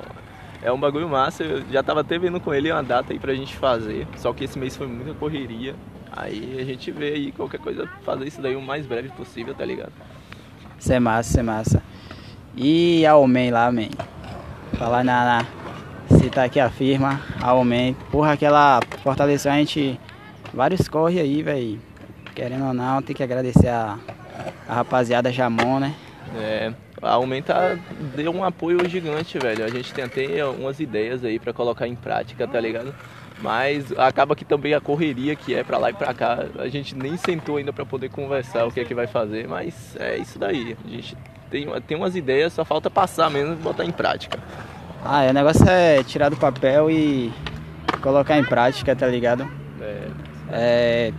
é 0.63 0.71
um 0.73 0.79
bagulho 0.79 1.09
massa. 1.09 1.43
Eu 1.43 1.63
já 1.71 1.83
tava 1.83 2.01
até 2.01 2.19
vendo 2.19 2.41
com 2.41 2.53
ele 2.53 2.71
uma 2.71 2.83
data 2.83 3.13
aí 3.13 3.19
pra 3.19 3.35
gente 3.35 3.55
fazer, 3.57 4.07
só 4.17 4.33
que 4.33 4.45
esse 4.45 4.59
mês 4.59 4.77
foi 4.77 4.87
muita 4.87 5.15
correria. 5.15 5.75
Aí 6.13 6.57
a 6.61 6.65
gente 6.65 6.91
vê 6.91 7.13
aí 7.13 7.33
qualquer 7.33 7.61
coisa 7.61 7.89
fazer 8.03 8.27
isso 8.27 8.43
daí 8.43 8.57
o 8.57 8.61
mais 8.61 8.87
breve 8.87 9.09
possível, 9.11 9.55
tá 9.55 9.65
ligado? 9.65 9.93
Isso 10.79 10.93
é 10.93 10.99
massa, 10.99 11.31
isso 11.31 11.41
é 11.41 11.43
massa. 11.43 11.83
E 12.57 13.07
a 13.07 13.17
Homem 13.17 13.51
lá, 13.51 13.71
man. 13.71 13.89
Falar 14.73 15.05
na, 15.05 15.25
na. 15.25 15.47
Citar 16.19 16.45
aqui 16.45 16.59
a 16.59 16.69
firma, 16.69 17.21
a 17.41 17.53
Homem. 17.55 17.97
Porra, 18.11 18.33
aquela 18.33 18.81
fortaleceu 19.03 19.53
a 19.53 19.55
gente 19.55 19.99
vários 20.53 20.89
corre 20.89 21.21
aí, 21.21 21.43
velho. 21.43 21.81
Querendo 22.35 22.67
ou 22.67 22.75
não, 22.75 23.01
tem 23.01 23.15
que 23.15 23.23
agradecer 23.23 23.69
a, 23.69 23.99
a 24.69 24.75
rapaziada 24.75 25.33
Jamon, 25.33 25.79
né? 25.79 25.95
É, 26.37 26.73
a 27.03 27.13
Aumenta 27.13 27.79
deu 28.15 28.33
um 28.33 28.45
apoio 28.45 28.89
gigante, 28.89 29.39
velho. 29.39 29.65
A 29.65 29.69
gente 29.69 29.93
tem 29.93 30.05
até 30.05 30.45
umas 30.45 30.81
ideias 30.81 31.25
aí 31.25 31.39
para 31.39 31.53
colocar 31.53 31.87
em 31.87 31.95
prática, 31.95 32.47
tá 32.47 32.61
ligado? 32.61 32.95
Mas 33.41 33.91
acaba 33.99 34.37
que 34.37 34.45
também 34.45 34.75
a 34.75 34.81
correria 34.81 35.35
que 35.35 35.55
é 35.55 35.65
para 35.65 35.79
lá 35.79 35.91
e 35.91 35.95
para 35.95 36.13
cá, 36.13 36.45
a 36.59 36.69
gente 36.69 36.95
nem 36.95 37.17
sentou 37.17 37.57
ainda 37.57 37.73
para 37.73 37.87
poder 37.87 38.11
conversar 38.11 38.67
o 38.67 38.71
que 38.71 38.81
é 38.81 38.85
que 38.85 38.95
vai 38.95 39.07
fazer, 39.07 39.49
mas 39.49 39.97
é 39.99 40.19
isso 40.19 40.39
daí. 40.39 40.77
A 40.85 40.89
gente 40.89 41.17
tem, 41.51 41.67
tem 41.87 41.97
umas 41.97 42.15
ideias, 42.15 42.53
só 42.53 42.65
falta 42.65 42.91
passar 42.91 43.31
mesmo 43.31 43.55
e 43.55 43.57
botar 43.57 43.85
em 43.85 43.91
prática. 43.91 44.39
Ah, 45.03 45.25
é, 45.25 45.31
o 45.31 45.33
negócio 45.33 45.67
é 45.67 46.03
tirar 46.05 46.29
do 46.29 46.37
papel 46.37 46.91
e 46.91 47.33
colocar 48.03 48.39
em 48.39 48.45
prática, 48.45 48.95
tá 48.95 49.07
ligado? 49.07 49.49
É. 49.81 50.09
É, 50.53 51.13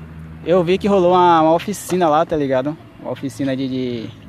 eu 0.46 0.64
vi 0.64 0.78
que 0.78 0.88
rolou 0.88 1.14
uma, 1.14 1.42
uma, 1.42 1.54
oficina 1.54 2.08
lá, 2.08 2.26
tá 2.26 2.36
ligado? 2.36 2.78
Uma 3.02 3.12
oficina 3.12 3.56
de. 3.56 3.68
de 3.68 4.21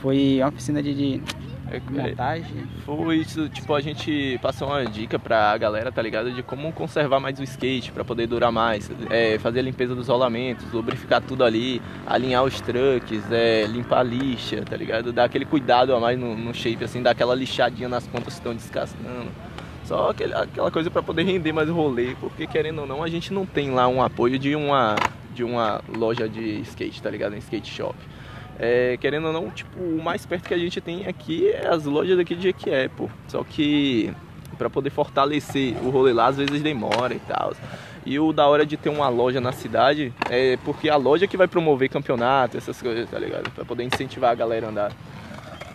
foi 0.00 0.38
uma 0.40 0.48
oficina 0.48 0.82
de. 0.82 0.94
de 0.94 1.22
é, 1.70 1.80
montagem. 1.90 2.66
Foi 2.84 3.16
isso, 3.16 3.48
tipo, 3.48 3.74
a 3.74 3.80
gente 3.80 4.38
passou 4.40 4.68
uma 4.68 4.84
dica 4.86 5.18
pra 5.18 5.56
galera, 5.58 5.92
tá 5.92 6.00
ligado? 6.00 6.32
De 6.32 6.42
como 6.42 6.72
conservar 6.72 7.20
mais 7.20 7.38
o 7.38 7.42
skate 7.42 7.92
para 7.92 8.04
poder 8.04 8.26
durar 8.26 8.50
mais. 8.50 8.90
É, 9.10 9.38
fazer 9.38 9.60
a 9.60 9.62
limpeza 9.62 9.94
dos 9.94 10.08
rolamentos, 10.08 10.70
lubrificar 10.72 11.20
tudo 11.20 11.44
ali, 11.44 11.82
alinhar 12.06 12.42
os 12.42 12.60
truques, 12.60 13.22
é, 13.30 13.66
limpar 13.66 14.00
a 14.00 14.02
lixa, 14.02 14.62
tá 14.64 14.76
ligado? 14.76 15.12
Dar 15.12 15.24
aquele 15.24 15.44
cuidado 15.44 15.94
a 15.94 16.00
mais 16.00 16.18
no, 16.18 16.34
no 16.34 16.54
shape, 16.54 16.84
assim, 16.84 17.02
dar 17.02 17.10
aquela 17.10 17.34
lixadinha 17.34 17.88
nas 17.88 18.06
pontas 18.06 18.34
que 18.34 18.40
estão 18.40 18.54
descascando. 18.54 19.28
Só 19.84 20.10
aquele, 20.10 20.34
aquela 20.34 20.70
coisa 20.70 20.90
para 20.90 21.02
poder 21.02 21.22
render 21.22 21.52
mais 21.52 21.68
o 21.68 21.74
rolê, 21.74 22.14
porque 22.20 22.46
querendo 22.46 22.80
ou 22.80 22.86
não, 22.86 23.02
a 23.02 23.08
gente 23.08 23.32
não 23.32 23.46
tem 23.46 23.70
lá 23.70 23.88
um 23.88 24.02
apoio 24.02 24.38
de 24.38 24.54
uma, 24.54 24.96
de 25.34 25.42
uma 25.42 25.80
loja 25.96 26.28
de 26.28 26.60
skate, 26.60 27.02
tá 27.02 27.10
ligado? 27.10 27.34
Um 27.34 27.38
skate 27.38 27.70
shop. 27.70 27.96
É, 28.58 28.96
querendo 29.00 29.28
ou 29.28 29.32
não, 29.32 29.50
tipo, 29.50 29.78
o 29.78 30.02
mais 30.02 30.26
perto 30.26 30.48
que 30.48 30.54
a 30.54 30.58
gente 30.58 30.80
tem 30.80 31.06
aqui 31.06 31.48
é 31.48 31.68
as 31.68 31.84
lojas 31.84 32.16
daqui 32.16 32.34
de 32.34 32.48
Equié, 32.48 32.88
pô. 32.88 33.08
Só 33.28 33.44
que 33.44 34.12
para 34.56 34.68
poder 34.68 34.90
fortalecer 34.90 35.76
o 35.84 35.90
rolê 35.90 36.12
lá, 36.12 36.26
às 36.26 36.36
vezes 36.36 36.60
demora 36.60 37.14
e 37.14 37.20
tal. 37.20 37.54
E 38.04 38.18
o 38.18 38.32
da 38.32 38.46
hora 38.48 38.66
de 38.66 38.76
ter 38.76 38.88
uma 38.88 39.08
loja 39.08 39.40
na 39.40 39.52
cidade 39.52 40.12
é 40.28 40.58
porque 40.64 40.88
a 40.88 40.96
loja 40.96 41.26
que 41.26 41.36
vai 41.36 41.46
promover 41.46 41.88
campeonato, 41.88 42.56
essas 42.56 42.80
coisas, 42.82 43.08
tá 43.08 43.18
ligado? 43.18 43.50
Pra 43.50 43.64
poder 43.64 43.84
incentivar 43.84 44.32
a 44.32 44.34
galera 44.34 44.66
a 44.66 44.70
andar. 44.70 44.92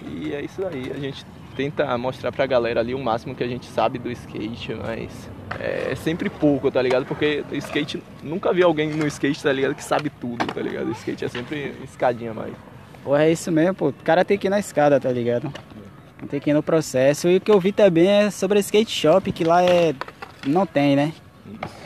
E 0.06 0.34
é 0.34 0.42
isso 0.42 0.66
aí, 0.66 0.92
a 0.94 1.00
gente 1.00 1.25
tenta 1.56 1.98
mostrar 1.98 2.32
pra 2.32 2.46
galera 2.46 2.80
ali 2.80 2.94
o 2.94 3.00
máximo 3.00 3.36
que 3.36 3.44
a 3.44 3.48
gente 3.48 3.68
sabe 3.68 4.00
do 4.00 4.12
skate, 4.12 4.74
mas 4.74 5.30
é 5.60 5.96
sempre 5.96 6.30
pouco, 6.30 6.70
tá 6.72 6.82
ligado? 6.82 7.06
Porque 7.06 7.44
skate, 7.54 8.02
nunca 8.22 8.52
vi 8.52 8.63
alguém 8.63 8.90
no 8.90 9.08
skate, 9.08 9.42
tá 9.42 9.54
ligado, 9.54 9.75
que 9.75 9.84
sabe 9.84 10.10
tudo, 10.10 10.46
tá 10.48 10.62
ligado? 10.62 10.88
O 10.88 10.92
skate 10.92 11.24
é 11.24 11.30
sempre 11.30 11.74
escadinha 11.84 12.34
mais. 12.34 12.54
Pô, 13.03 13.15
é 13.15 13.31
isso 13.31 13.51
mesmo, 13.51 13.75
pô. 13.75 13.88
O 13.89 13.93
cara 13.93 14.24
tem 14.24 14.38
que 14.38 14.48
ir 14.48 14.50
na 14.50 14.60
escada, 14.60 15.00
tá 15.00 15.12
ligado? 15.12 15.51
Tem 16.29 16.39
que 16.39 16.50
ir 16.50 16.53
no 16.53 16.63
processo. 16.63 17.27
E 17.27 17.38
o 17.38 17.41
que 17.41 17.51
eu 17.51 17.60
vi 17.60 17.72
também 17.72 18.07
é 18.07 18.31
sobre 18.31 18.60
skate 18.60 18.91
shop, 18.91 19.31
que 19.31 19.43
lá 19.43 19.62
é. 19.62 19.93
não 20.48 20.65
tem, 20.65 20.95
né? 20.95 21.13
Isso. 21.45 21.83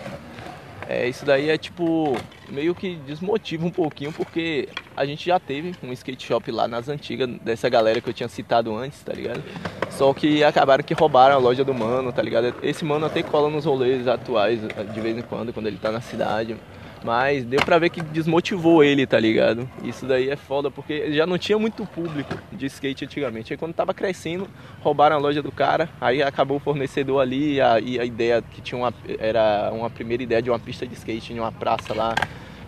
É, 0.90 1.08
isso 1.08 1.26
daí 1.26 1.50
é 1.50 1.58
tipo 1.58 2.16
meio 2.50 2.74
que 2.74 2.96
desmotiva 3.06 3.66
um 3.66 3.70
pouquinho, 3.70 4.14
porque 4.14 4.70
a 4.96 5.06
gente 5.06 5.26
já 5.26 5.38
teve 5.38 5.76
um 5.84 5.92
skate 5.92 6.26
shop 6.26 6.50
lá 6.50 6.66
nas 6.66 6.88
antigas 6.88 7.30
dessa 7.42 7.68
galera 7.68 8.00
que 8.00 8.10
eu 8.10 8.14
tinha 8.14 8.30
citado 8.30 8.74
antes, 8.74 9.02
tá 9.04 9.12
ligado? 9.12 9.44
Só 9.90 10.14
que 10.14 10.46
acabaram 10.46 10.82
que 10.84 10.94
roubaram 10.94 11.36
a 11.36 11.38
loja 11.38 11.66
do 11.66 11.74
mano, 11.74 12.14
tá 12.14 12.22
ligado? 12.22 12.56
Esse 12.64 12.86
mano 12.86 13.06
até 13.06 13.22
cola 13.22 13.50
nos 13.50 13.66
rolês 13.66 14.08
atuais 14.08 14.62
de 14.94 15.02
vez 15.02 15.18
em 15.18 15.22
quando, 15.22 15.52
quando 15.52 15.68
ele 15.68 15.78
tá 15.78 15.92
na 15.92 16.00
cidade. 16.00 16.56
Mas 17.04 17.46
deu 17.46 17.62
pra 17.64 17.78
ver 17.78 17.90
que 17.90 18.02
desmotivou 18.02 18.84
ele, 18.84 19.06
tá 19.06 19.20
ligado? 19.20 19.70
Isso 19.84 20.06
daí 20.06 20.30
é 20.30 20.36
foda, 20.36 20.72
porque 20.72 21.12
já 21.14 21.26
não 21.26 21.38
tinha 21.38 21.58
muito 21.58 21.86
público 21.86 22.38
de 22.52 22.66
skate 22.66 23.06
antigamente. 23.06 23.54
Aí 23.54 23.58
quando 23.58 23.74
tava 23.74 23.94
crescendo, 23.94 24.48
roubaram 24.82 25.16
a 25.16 25.20
loja 25.20 25.42
do 25.42 25.52
cara, 25.52 25.90
aí 26.02 26.22
acabou 26.22 26.58
o 26.58 26.60
fornecedor 26.60 27.22
ali 27.22 27.56
e 27.56 27.62
a, 27.62 27.80
e 27.80 28.00
a 28.00 28.06
ideia 28.06 28.42
que 28.42 28.62
tinha 28.62 28.78
uma. 28.78 28.94
Era 29.20 29.72
uma 29.74 29.90
primeira 29.90 30.24
ideia 30.24 30.42
de 30.42 30.50
uma 30.50 30.60
pista 30.60 30.86
de 30.86 30.96
skate 30.96 31.34
em 31.34 31.40
uma 31.40 31.52
praça 31.52 31.94
lá 31.94 32.16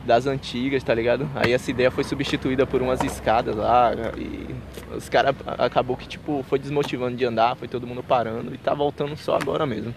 das 0.06 0.26
antigas, 0.26 0.84
tá 0.84 0.94
ligado? 0.94 1.30
Aí 1.36 1.52
essa 1.52 1.70
ideia 1.70 1.92
foi 1.92 2.04
substituída 2.04 2.66
por 2.66 2.82
umas 2.82 3.04
escadas 3.04 3.56
lá 3.56 3.92
e 4.18 4.56
os 4.96 5.10
caras 5.10 5.36
acabou 5.58 5.98
que 5.98 6.08
tipo 6.08 6.44
foi 6.48 6.58
desmotivando 6.58 7.18
de 7.18 7.26
andar, 7.26 7.56
foi 7.56 7.68
todo 7.68 7.86
mundo 7.86 8.02
parando 8.02 8.54
e 8.54 8.58
tá 8.58 8.74
voltando 8.74 9.16
só 9.18 9.36
agora 9.36 9.66
mesmo. 9.66 9.94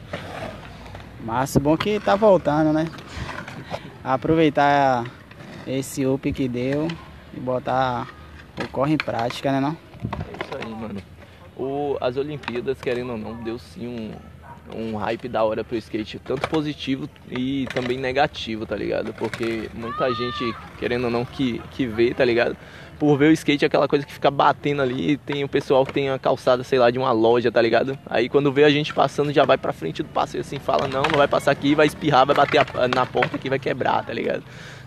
Massa, 1.24 1.60
bom 1.60 1.76
que 1.76 2.00
tá 2.00 2.16
voltando, 2.16 2.72
né? 2.72 2.88
Aproveitar 4.04 5.04
esse 5.66 6.04
up 6.06 6.32
que 6.32 6.48
deu 6.48 6.88
e 7.34 7.40
botar 7.40 8.08
o 8.62 8.68
corre 8.68 8.94
em 8.94 8.98
prática, 8.98 9.52
né 9.52 9.60
não? 9.60 9.76
É 10.12 10.44
isso 10.44 10.66
aí, 10.66 10.74
mano. 10.74 11.00
O, 11.56 11.96
as 12.00 12.16
Olimpíadas, 12.16 12.80
querendo 12.80 13.12
ou 13.12 13.18
não, 13.18 13.34
deu 13.42 13.58
sim 13.58 13.86
um, 13.86 14.10
um 14.74 14.96
hype 14.96 15.28
da 15.28 15.44
hora 15.44 15.62
pro 15.62 15.76
skate, 15.76 16.18
tanto 16.18 16.48
positivo 16.48 17.08
e 17.30 17.66
também 17.74 17.98
negativo, 17.98 18.66
tá 18.66 18.76
ligado? 18.76 19.12
Porque 19.14 19.68
muita 19.74 20.12
gente, 20.14 20.54
querendo 20.78 21.04
ou 21.04 21.10
não, 21.10 21.24
que, 21.24 21.60
que 21.70 21.86
vê, 21.86 22.12
tá 22.14 22.24
ligado? 22.24 22.56
Por 22.98 23.16
ver 23.16 23.30
o 23.30 23.32
skate, 23.32 23.64
aquela 23.64 23.88
coisa 23.88 24.06
que 24.06 24.12
fica 24.12 24.30
batendo 24.30 24.80
ali, 24.80 25.16
tem 25.16 25.42
o 25.42 25.48
pessoal 25.48 25.84
que 25.84 25.92
tem 25.92 26.08
a 26.08 26.18
calçada, 26.18 26.62
sei 26.62 26.78
lá, 26.78 26.90
de 26.90 26.98
uma 26.98 27.10
loja, 27.10 27.50
tá 27.50 27.60
ligado? 27.60 27.98
Aí 28.06 28.28
quando 28.28 28.52
vê 28.52 28.64
a 28.64 28.70
gente 28.70 28.94
passando, 28.94 29.32
já 29.32 29.44
vai 29.44 29.58
pra 29.58 29.72
frente 29.72 30.02
do 30.02 30.08
passeio 30.08 30.40
assim, 30.42 30.58
fala, 30.58 30.86
não, 30.86 31.02
não 31.02 31.18
vai 31.18 31.26
passar 31.28 31.50
aqui, 31.50 31.74
vai 31.74 31.86
espirrar, 31.86 32.26
vai 32.26 32.36
bater 32.36 32.60
a, 32.60 32.88
na 32.88 33.04
porta 33.04 33.36
aqui, 33.36 33.48
vai 33.48 33.58
quebrar, 33.58 34.04
tá 34.04 34.12
ligado? 34.12 34.44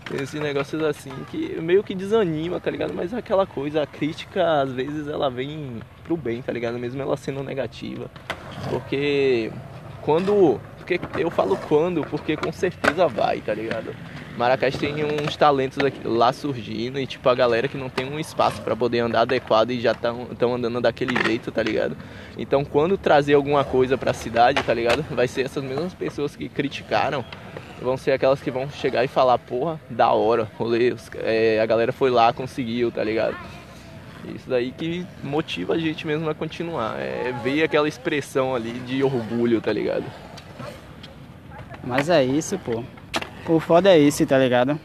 Tem 0.08 0.22
esses 0.22 0.40
negócios 0.40 0.80
assim 0.84 1.10
que 1.30 1.60
meio 1.60 1.82
que 1.82 1.94
desanima, 1.94 2.60
tá 2.60 2.70
ligado? 2.70 2.94
Mas 2.94 3.12
é 3.12 3.18
aquela 3.18 3.44
coisa, 3.44 3.82
a 3.82 3.86
crítica 3.86 4.62
às 4.62 4.72
vezes 4.72 5.08
ela 5.08 5.28
vem 5.28 5.80
pro 6.04 6.16
bem, 6.16 6.40
tá 6.40 6.52
ligado? 6.52 6.78
Mesmo 6.78 7.02
ela 7.02 7.16
sendo 7.16 7.42
negativa. 7.42 8.08
Porque 8.70 9.50
quando. 10.06 10.60
Porque 10.76 11.00
eu 11.18 11.28
falo 11.30 11.58
quando, 11.68 12.02
porque 12.02 12.36
com 12.36 12.52
certeza 12.52 13.08
vai, 13.08 13.40
tá 13.40 13.52
ligado? 13.52 13.92
Maracás 14.38 14.76
tem 14.76 15.04
uns 15.04 15.34
talentos 15.36 15.78
aqui, 15.78 16.06
lá 16.06 16.32
surgindo 16.32 17.00
e 17.00 17.06
tipo 17.06 17.28
a 17.28 17.34
galera 17.34 17.66
que 17.66 17.76
não 17.76 17.88
tem 17.88 18.08
um 18.08 18.20
espaço 18.20 18.62
para 18.62 18.76
poder 18.76 19.00
andar 19.00 19.22
adequado 19.22 19.72
e 19.72 19.80
já 19.80 19.90
estão 19.90 20.54
andando 20.54 20.80
daquele 20.80 21.20
jeito, 21.24 21.50
tá 21.50 21.60
ligado? 21.60 21.96
Então 22.38 22.64
quando 22.64 22.96
trazer 22.96 23.34
alguma 23.34 23.64
coisa 23.64 23.98
para 23.98 24.12
a 24.12 24.14
cidade, 24.14 24.62
tá 24.62 24.72
ligado? 24.72 25.04
Vai 25.10 25.26
ser 25.26 25.46
essas 25.46 25.64
mesmas 25.64 25.92
pessoas 25.92 26.36
que 26.36 26.48
criticaram, 26.48 27.24
vão 27.82 27.96
ser 27.96 28.12
aquelas 28.12 28.40
que 28.40 28.50
vão 28.50 28.70
chegar 28.70 29.02
e 29.02 29.08
falar, 29.08 29.38
porra, 29.38 29.80
da 29.90 30.12
hora, 30.12 30.48
rolê, 30.56 30.94
é, 31.16 31.58
a 31.60 31.66
galera 31.66 31.92
foi 31.92 32.10
lá, 32.10 32.32
conseguiu, 32.32 32.92
tá 32.92 33.02
ligado? 33.02 33.36
Isso 34.34 34.48
daí 34.48 34.72
que 34.72 35.06
motiva 35.22 35.74
a 35.74 35.78
gente 35.78 36.06
mesmo 36.06 36.28
a 36.28 36.34
continuar. 36.34 36.98
É 36.98 37.32
ver 37.42 37.62
aquela 37.62 37.88
expressão 37.88 38.54
ali 38.54 38.72
de 38.80 39.02
orgulho, 39.02 39.60
tá 39.60 39.72
ligado? 39.72 40.04
Mas 41.84 42.08
é 42.08 42.24
isso, 42.24 42.58
pô. 42.58 42.82
O 43.48 43.60
foda 43.60 43.90
é 43.90 43.98
isso, 43.98 44.26
tá 44.26 44.38
ligado? 44.38 44.78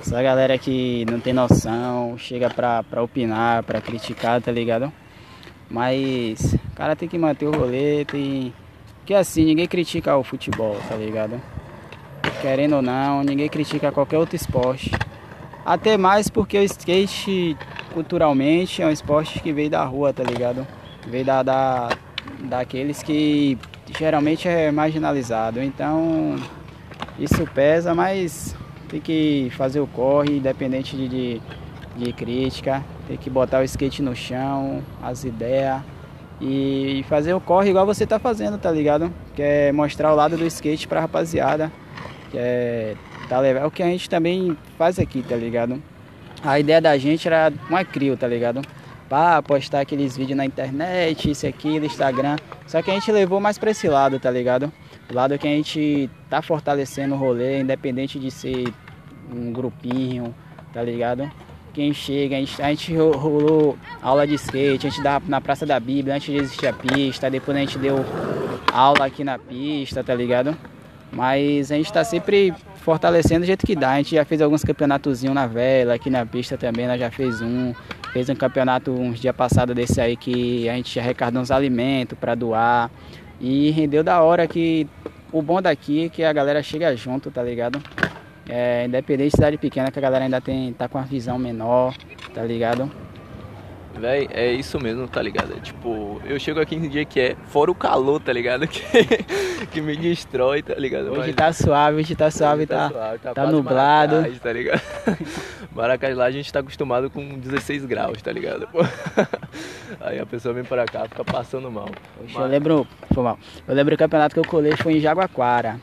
Essa 0.00 0.20
galera 0.20 0.58
que 0.58 1.06
não 1.08 1.20
tem 1.20 1.32
noção, 1.32 2.18
chega 2.18 2.50
pra, 2.50 2.82
pra 2.82 3.02
opinar, 3.02 3.62
pra 3.62 3.80
criticar, 3.80 4.42
tá 4.42 4.50
ligado? 4.50 4.92
Mas 5.70 6.54
o 6.54 6.74
cara 6.74 6.96
tem 6.96 7.08
que 7.08 7.16
manter 7.16 7.46
o 7.46 7.52
rolê, 7.52 8.04
tem. 8.04 8.52
Porque 8.98 9.14
assim, 9.14 9.44
ninguém 9.44 9.68
critica 9.68 10.16
o 10.16 10.24
futebol, 10.24 10.76
tá 10.88 10.96
ligado? 10.96 11.40
Querendo 12.40 12.76
ou 12.76 12.82
não, 12.82 13.22
ninguém 13.22 13.48
critica 13.48 13.92
qualquer 13.92 14.18
outro 14.18 14.34
esporte. 14.34 14.90
Até 15.64 15.96
mais 15.96 16.28
porque 16.28 16.58
o 16.58 16.62
skate 16.64 17.56
culturalmente 17.92 18.82
é 18.82 18.86
um 18.86 18.90
esporte 18.90 19.40
que 19.40 19.52
veio 19.52 19.70
da 19.70 19.84
rua, 19.84 20.12
tá 20.12 20.22
ligado? 20.22 20.66
Veio 21.06 21.24
da, 21.24 21.42
da 21.42 21.88
daqueles 22.44 23.02
que 23.02 23.58
geralmente 23.98 24.48
é 24.48 24.70
marginalizado. 24.70 25.62
Então 25.62 26.36
isso 27.18 27.46
pesa, 27.54 27.94
mas 27.94 28.56
tem 28.88 29.00
que 29.00 29.50
fazer 29.56 29.80
o 29.80 29.86
corre, 29.86 30.36
independente 30.36 30.96
de, 30.96 31.08
de 31.08 31.42
de 31.96 32.12
crítica. 32.12 32.84
Tem 33.06 33.16
que 33.16 33.28
botar 33.28 33.60
o 33.60 33.64
skate 33.64 34.02
no 34.02 34.14
chão, 34.14 34.82
as 35.02 35.24
ideias. 35.24 35.80
E 36.40 37.04
fazer 37.08 37.34
o 37.34 37.40
corre 37.40 37.70
igual 37.70 37.86
você 37.86 38.06
tá 38.06 38.18
fazendo, 38.18 38.58
tá 38.58 38.70
ligado? 38.70 39.12
Que 39.34 39.42
é 39.42 39.72
mostrar 39.72 40.12
o 40.12 40.16
lado 40.16 40.36
do 40.36 40.46
skate 40.46 40.88
pra 40.88 41.00
rapaziada. 41.00 41.70
Que 42.30 42.38
é, 42.38 42.96
tá. 43.28 43.44
É 43.46 43.64
o 43.64 43.70
que 43.70 43.82
a 43.82 43.86
gente 43.86 44.10
também 44.10 44.56
faz 44.76 44.98
aqui, 44.98 45.22
tá 45.22 45.36
ligado? 45.36 45.80
A 46.44 46.58
ideia 46.58 46.80
da 46.80 46.98
gente 46.98 47.26
era 47.26 47.52
uma 47.68 47.84
crio, 47.84 48.16
tá 48.16 48.26
ligado? 48.26 48.62
Pra 49.08 49.40
postar 49.42 49.80
aqueles 49.80 50.16
vídeos 50.16 50.36
na 50.36 50.44
internet, 50.44 51.30
isso 51.30 51.46
aqui, 51.46 51.78
no 51.78 51.86
Instagram. 51.86 52.36
Só 52.66 52.82
que 52.82 52.90
a 52.90 52.94
gente 52.94 53.12
levou 53.12 53.40
mais 53.40 53.58
pra 53.58 53.70
esse 53.70 53.86
lado, 53.86 54.18
tá 54.18 54.30
ligado? 54.30 54.72
O 55.10 55.14
lado 55.14 55.38
que 55.38 55.46
a 55.46 55.50
gente 55.50 56.10
tá 56.28 56.42
fortalecendo 56.42 57.14
o 57.14 57.18
rolê, 57.18 57.60
independente 57.60 58.18
de 58.18 58.30
ser 58.30 58.72
um 59.32 59.52
grupinho, 59.52 60.34
tá 60.72 60.82
ligado? 60.82 61.30
Quem 61.72 61.94
chega, 61.94 62.36
a 62.36 62.38
gente, 62.40 62.60
a 62.62 62.68
gente 62.68 62.94
rolou 62.96 63.78
aula 64.02 64.26
de 64.26 64.34
skate, 64.34 64.86
a 64.86 64.90
gente 64.90 65.02
dá 65.02 65.22
na 65.26 65.40
Praça 65.40 65.64
da 65.64 65.78
Bíblia, 65.78 66.16
antes 66.16 66.26
de 66.32 66.36
existir 66.36 66.66
a 66.66 66.72
pista, 66.72 67.30
depois 67.30 67.56
a 67.56 67.60
gente 67.60 67.78
deu 67.78 68.04
aula 68.72 69.06
aqui 69.06 69.22
na 69.22 69.38
pista, 69.38 70.02
tá 70.02 70.14
ligado? 70.14 70.56
Mas 71.10 71.70
a 71.70 71.76
gente 71.76 71.92
tá 71.92 72.02
sempre 72.04 72.54
fortalecendo 72.82 73.40
do 73.40 73.46
jeito 73.46 73.66
que 73.66 73.74
dá. 73.74 73.92
A 73.92 73.96
gente 73.96 74.14
já 74.14 74.24
fez 74.24 74.42
alguns 74.42 74.62
campeonatozinhos 74.62 75.34
na 75.34 75.46
vela, 75.46 75.94
aqui 75.94 76.10
na 76.10 76.26
pista 76.26 76.58
também, 76.58 76.86
nós 76.86 77.00
já 77.00 77.10
fez 77.10 77.40
um. 77.40 77.72
Fez 78.12 78.28
um 78.28 78.34
campeonato 78.34 78.92
uns 78.92 79.18
dias 79.18 79.34
passados 79.34 79.74
desse 79.74 79.98
aí 79.98 80.18
que 80.18 80.68
a 80.68 80.74
gente 80.74 81.00
arrecadou 81.00 81.40
uns 81.40 81.50
alimentos 81.50 82.18
para 82.18 82.34
doar. 82.34 82.90
E 83.40 83.70
rendeu 83.70 84.04
da 84.04 84.20
hora 84.20 84.46
que 84.46 84.86
o 85.32 85.40
bom 85.40 85.62
daqui 85.62 86.04
é 86.04 86.08
que 86.10 86.22
a 86.22 86.30
galera 86.30 86.62
chega 86.62 86.94
junto, 86.94 87.30
tá 87.30 87.42
ligado? 87.42 87.82
É, 88.46 88.84
independente 88.84 89.30
de 89.30 89.36
cidade 89.36 89.56
pequena, 89.56 89.90
que 89.90 89.98
a 89.98 90.02
galera 90.02 90.24
ainda 90.24 90.42
tem, 90.42 90.74
tá 90.74 90.88
com 90.88 90.98
uma 90.98 91.06
visão 91.06 91.38
menor, 91.38 91.96
tá 92.34 92.42
ligado? 92.42 92.90
Véi, 93.98 94.28
é 94.32 94.52
isso 94.52 94.80
mesmo, 94.80 95.06
tá 95.06 95.20
ligado? 95.22 95.52
É, 95.52 95.60
tipo, 95.60 96.20
eu 96.24 96.38
chego 96.38 96.60
aqui 96.60 96.74
em 96.74 96.88
dia 96.88 97.04
que 97.04 97.20
é 97.20 97.36
fora 97.46 97.70
o 97.70 97.74
calor, 97.74 98.20
tá 98.20 98.32
ligado? 98.32 98.66
Que, 99.62 99.66
que 99.66 99.80
me 99.80 99.96
destrói, 99.96 100.60
tá 100.62 100.74
ligado? 100.74 101.10
Hoje 101.12 101.18
Mas, 101.18 101.34
tá 101.34 101.52
suave, 101.52 101.98
hoje 101.98 102.16
tá 102.16 102.30
suave, 102.30 102.62
hoje 102.62 102.66
tá, 102.66 102.88
tá, 102.88 102.90
suave, 102.90 103.18
tá, 103.18 103.34
tá 103.34 103.46
nublado. 103.46 104.16
Maracás, 104.16 104.40
tá 104.40 104.52
ligado? 104.52 104.82
Maracás 105.72 106.16
lá 106.16 106.24
a 106.24 106.30
gente 106.30 106.52
tá 106.52 106.60
acostumado 106.60 107.08
com 107.08 107.38
16 107.38 107.86
graus, 107.86 108.20
tá 108.20 108.32
ligado? 108.32 108.68
Aí 110.00 110.18
a 110.18 110.26
pessoa 110.26 110.52
vem 110.52 110.64
pra 110.64 110.84
cá, 110.84 111.04
fica 111.08 111.24
passando 111.24 111.70
mal. 111.70 111.88
Mas... 112.20 112.34
Eu 112.34 112.46
lembro, 112.46 112.86
foi 113.14 113.22
mal. 113.22 113.38
Eu 113.66 113.74
lembro 113.74 113.94
o 113.94 113.98
campeonato 113.98 114.34
que 114.34 114.40
eu 114.40 114.44
colei 114.44 114.76
foi 114.76 114.94
em 114.94 115.00
Jaguaquara. 115.00 115.80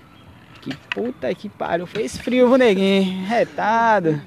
Que 0.62 0.76
puta 0.94 1.34
que 1.34 1.48
pariu, 1.48 1.88
fez 1.88 2.18
frio, 2.18 2.58
neguinho, 2.58 3.26
retado. 3.26 4.22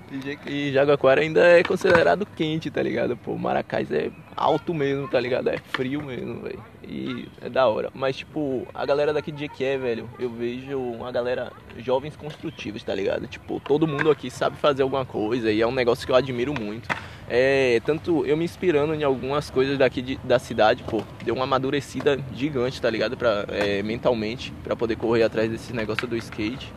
E 0.47 0.73
Jaguaquara 0.73 1.21
ainda 1.21 1.41
é 1.41 1.63
considerado 1.63 2.25
quente, 2.25 2.71
tá 2.71 2.83
ligado? 2.83 3.17
Pô, 3.17 3.37
Maracás 3.37 3.91
é 3.93 4.11
alto 4.37 4.73
mesmo, 4.73 5.09
tá 5.09 5.21
ligado? 5.21 5.49
É 5.49 5.59
frio 5.59 6.03
mesmo, 6.03 6.41
velho. 6.41 6.63
E 6.83 7.29
é 7.41 7.49
da 7.49 7.67
hora. 7.69 7.91
Mas, 7.95 8.17
tipo, 8.17 8.67
a 8.75 8.85
galera 8.87 9.13
daqui 9.13 9.31
de 9.31 9.41
Jequié, 9.41 9.77
velho, 9.77 10.09
eu 10.19 10.31
vejo 10.31 10.79
uma 10.79 11.13
galera 11.13 11.53
jovens 11.79 12.17
construtivos, 12.17 12.83
tá 12.83 12.95
ligado? 12.95 13.27
Tipo, 13.27 13.61
todo 13.61 13.87
mundo 13.87 14.11
aqui 14.11 14.31
sabe 14.31 14.57
fazer 14.57 14.83
alguma 14.83 15.05
coisa 15.05 15.51
e 15.51 15.61
é 15.61 15.67
um 15.67 15.73
negócio 15.73 16.07
que 16.07 16.13
eu 16.13 16.17
admiro 16.17 16.55
muito. 16.59 16.89
É, 17.35 17.81
tanto 17.87 18.27
eu 18.27 18.37
me 18.37 18.45
inspirando 18.45 18.95
em 18.95 19.03
algumas 19.03 19.49
coisas 19.49 19.79
daqui 19.79 20.03
de, 20.03 20.17
da 20.23 20.39
cidade, 20.39 20.83
pô, 20.83 21.03
deu 21.25 21.35
uma 21.35 21.45
amadurecida 21.45 22.21
gigante, 22.35 22.79
tá 22.79 22.91
ligado? 22.91 23.17
Pra, 23.17 23.47
é, 23.49 23.83
mentalmente, 23.83 24.53
para 24.63 24.77
poder 24.77 24.97
correr 24.97 25.23
atrás 25.23 25.51
desse 25.51 25.73
negócio 25.73 26.07
do 26.07 26.15
skate. 26.15 26.71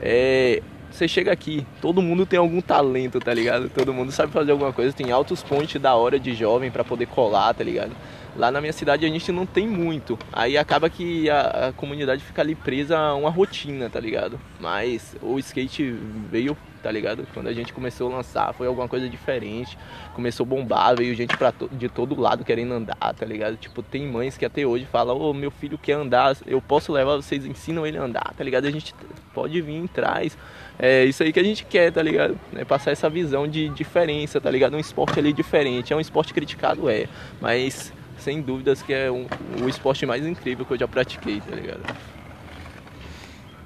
É, 0.00 0.62
você 0.90 1.06
chega 1.06 1.30
aqui, 1.30 1.66
todo 1.82 2.00
mundo 2.00 2.24
tem 2.24 2.38
algum 2.38 2.62
talento, 2.62 3.20
tá 3.20 3.34
ligado? 3.34 3.68
Todo 3.68 3.92
mundo 3.92 4.10
sabe 4.10 4.32
fazer 4.32 4.52
alguma 4.52 4.72
coisa, 4.72 4.90
tem 4.90 5.12
altos 5.12 5.42
pontos 5.42 5.78
da 5.78 5.94
hora 5.94 6.18
de 6.18 6.32
jovem 6.32 6.70
para 6.70 6.82
poder 6.82 7.04
colar, 7.04 7.52
tá 7.52 7.62
ligado? 7.62 7.92
Lá 8.36 8.50
na 8.50 8.60
minha 8.60 8.72
cidade 8.72 9.04
a 9.04 9.08
gente 9.08 9.32
não 9.32 9.44
tem 9.44 9.66
muito. 9.66 10.18
Aí 10.32 10.56
acaba 10.56 10.88
que 10.88 11.28
a, 11.28 11.68
a, 11.68 11.72
comunidade 11.72 12.22
fica 12.22 12.42
ali 12.42 12.54
presa 12.54 12.98
a 12.98 13.14
uma 13.14 13.30
rotina, 13.30 13.90
tá 13.90 13.98
ligado? 13.98 14.40
Mas 14.58 15.16
o 15.20 15.38
skate 15.38 15.90
veio, 16.30 16.56
tá 16.82 16.90
ligado? 16.90 17.26
Quando 17.34 17.48
a 17.48 17.52
gente 17.52 17.72
começou 17.72 18.10
a 18.10 18.16
lançar, 18.16 18.54
foi 18.54 18.66
alguma 18.66 18.88
coisa 18.88 19.08
diferente. 19.08 19.76
Começou 20.14 20.44
a 20.44 20.48
bombar, 20.48 20.96
veio 20.96 21.14
gente 21.14 21.36
pra 21.36 21.50
to 21.50 21.68
de 21.72 21.88
todo 21.88 22.18
lado 22.20 22.44
querendo 22.44 22.72
andar, 22.72 23.14
tá 23.14 23.26
ligado? 23.26 23.56
Tipo, 23.56 23.82
tem 23.82 24.06
mães 24.06 24.36
que 24.36 24.44
até 24.44 24.64
hoje 24.64 24.86
falam, 24.86 25.16
ô, 25.16 25.30
oh, 25.30 25.34
meu 25.34 25.50
filho 25.50 25.76
quer 25.76 25.94
andar, 25.94 26.36
eu 26.46 26.60
posso 26.62 26.92
levar, 26.92 27.16
vocês 27.16 27.44
ensinam 27.44 27.86
ele 27.86 27.98
a 27.98 28.02
andar, 28.02 28.32
tá 28.36 28.44
ligado? 28.44 28.66
A 28.66 28.70
gente 28.70 28.94
pode 29.34 29.60
vir, 29.60 29.88
traz. 29.88 30.36
É 30.78 31.04
isso 31.04 31.22
aí 31.22 31.32
que 31.32 31.40
a 31.40 31.44
gente 31.44 31.64
quer, 31.64 31.92
tá 31.92 32.02
ligado? 32.02 32.38
É 32.54 32.64
passar 32.64 32.90
essa 32.90 33.10
visão 33.10 33.46
de 33.46 33.68
diferença, 33.70 34.40
tá 34.40 34.50
ligado? 34.50 34.74
Um 34.76 34.80
esporte 34.80 35.18
ali 35.18 35.32
diferente. 35.32 35.92
É 35.92 35.96
um 35.96 36.00
esporte 36.00 36.32
criticado, 36.32 36.88
é. 36.88 37.06
Mas 37.40 37.92
sem 38.20 38.40
dúvidas 38.40 38.82
que 38.82 38.92
é 38.92 39.10
um, 39.10 39.26
o 39.62 39.68
esporte 39.68 40.06
mais 40.06 40.24
incrível 40.24 40.64
que 40.64 40.72
eu 40.72 40.78
já 40.78 40.88
pratiquei, 40.88 41.40
tá 41.40 41.54
ligado? 41.54 41.80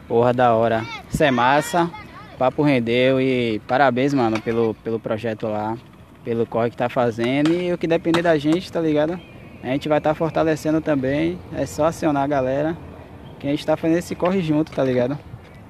Porra 0.09 0.33
da 0.33 0.55
hora. 0.55 0.85
Isso 1.11 1.23
é 1.23 1.31
massa, 1.31 1.90
papo 2.38 2.62
rendeu 2.62 3.21
e 3.21 3.61
parabéns, 3.67 4.14
mano, 4.14 4.40
pelo, 4.40 4.75
pelo 4.83 5.01
projeto 5.01 5.47
lá, 5.47 5.77
pelo 6.25 6.47
corre 6.47 6.71
que 6.71 6.77
tá 6.77 6.88
fazendo 6.88 7.53
e 7.53 7.73
o 7.73 7.79
que 7.79 7.87
depender 7.87 8.23
da 8.23 8.37
gente, 8.38 8.71
tá 8.71 8.81
ligado? 8.81 9.21
A 9.62 9.69
gente 9.69 9.88
vai 9.88 9.99
estar 9.99 10.11
tá 10.11 10.14
fortalecendo 10.14 10.81
também, 10.81 11.38
é 11.55 11.64
só 11.64 11.87
acionar 11.87 12.23
a 12.23 12.27
galera 12.27 12.77
que 13.38 13.47
a 13.47 13.51
gente 13.51 13.64
tá 13.64 13.77
fazendo 13.77 13.99
esse 13.99 14.14
corre 14.14 14.43
junto, 14.43 14.73
tá 14.73 14.83
ligado? 14.85 15.19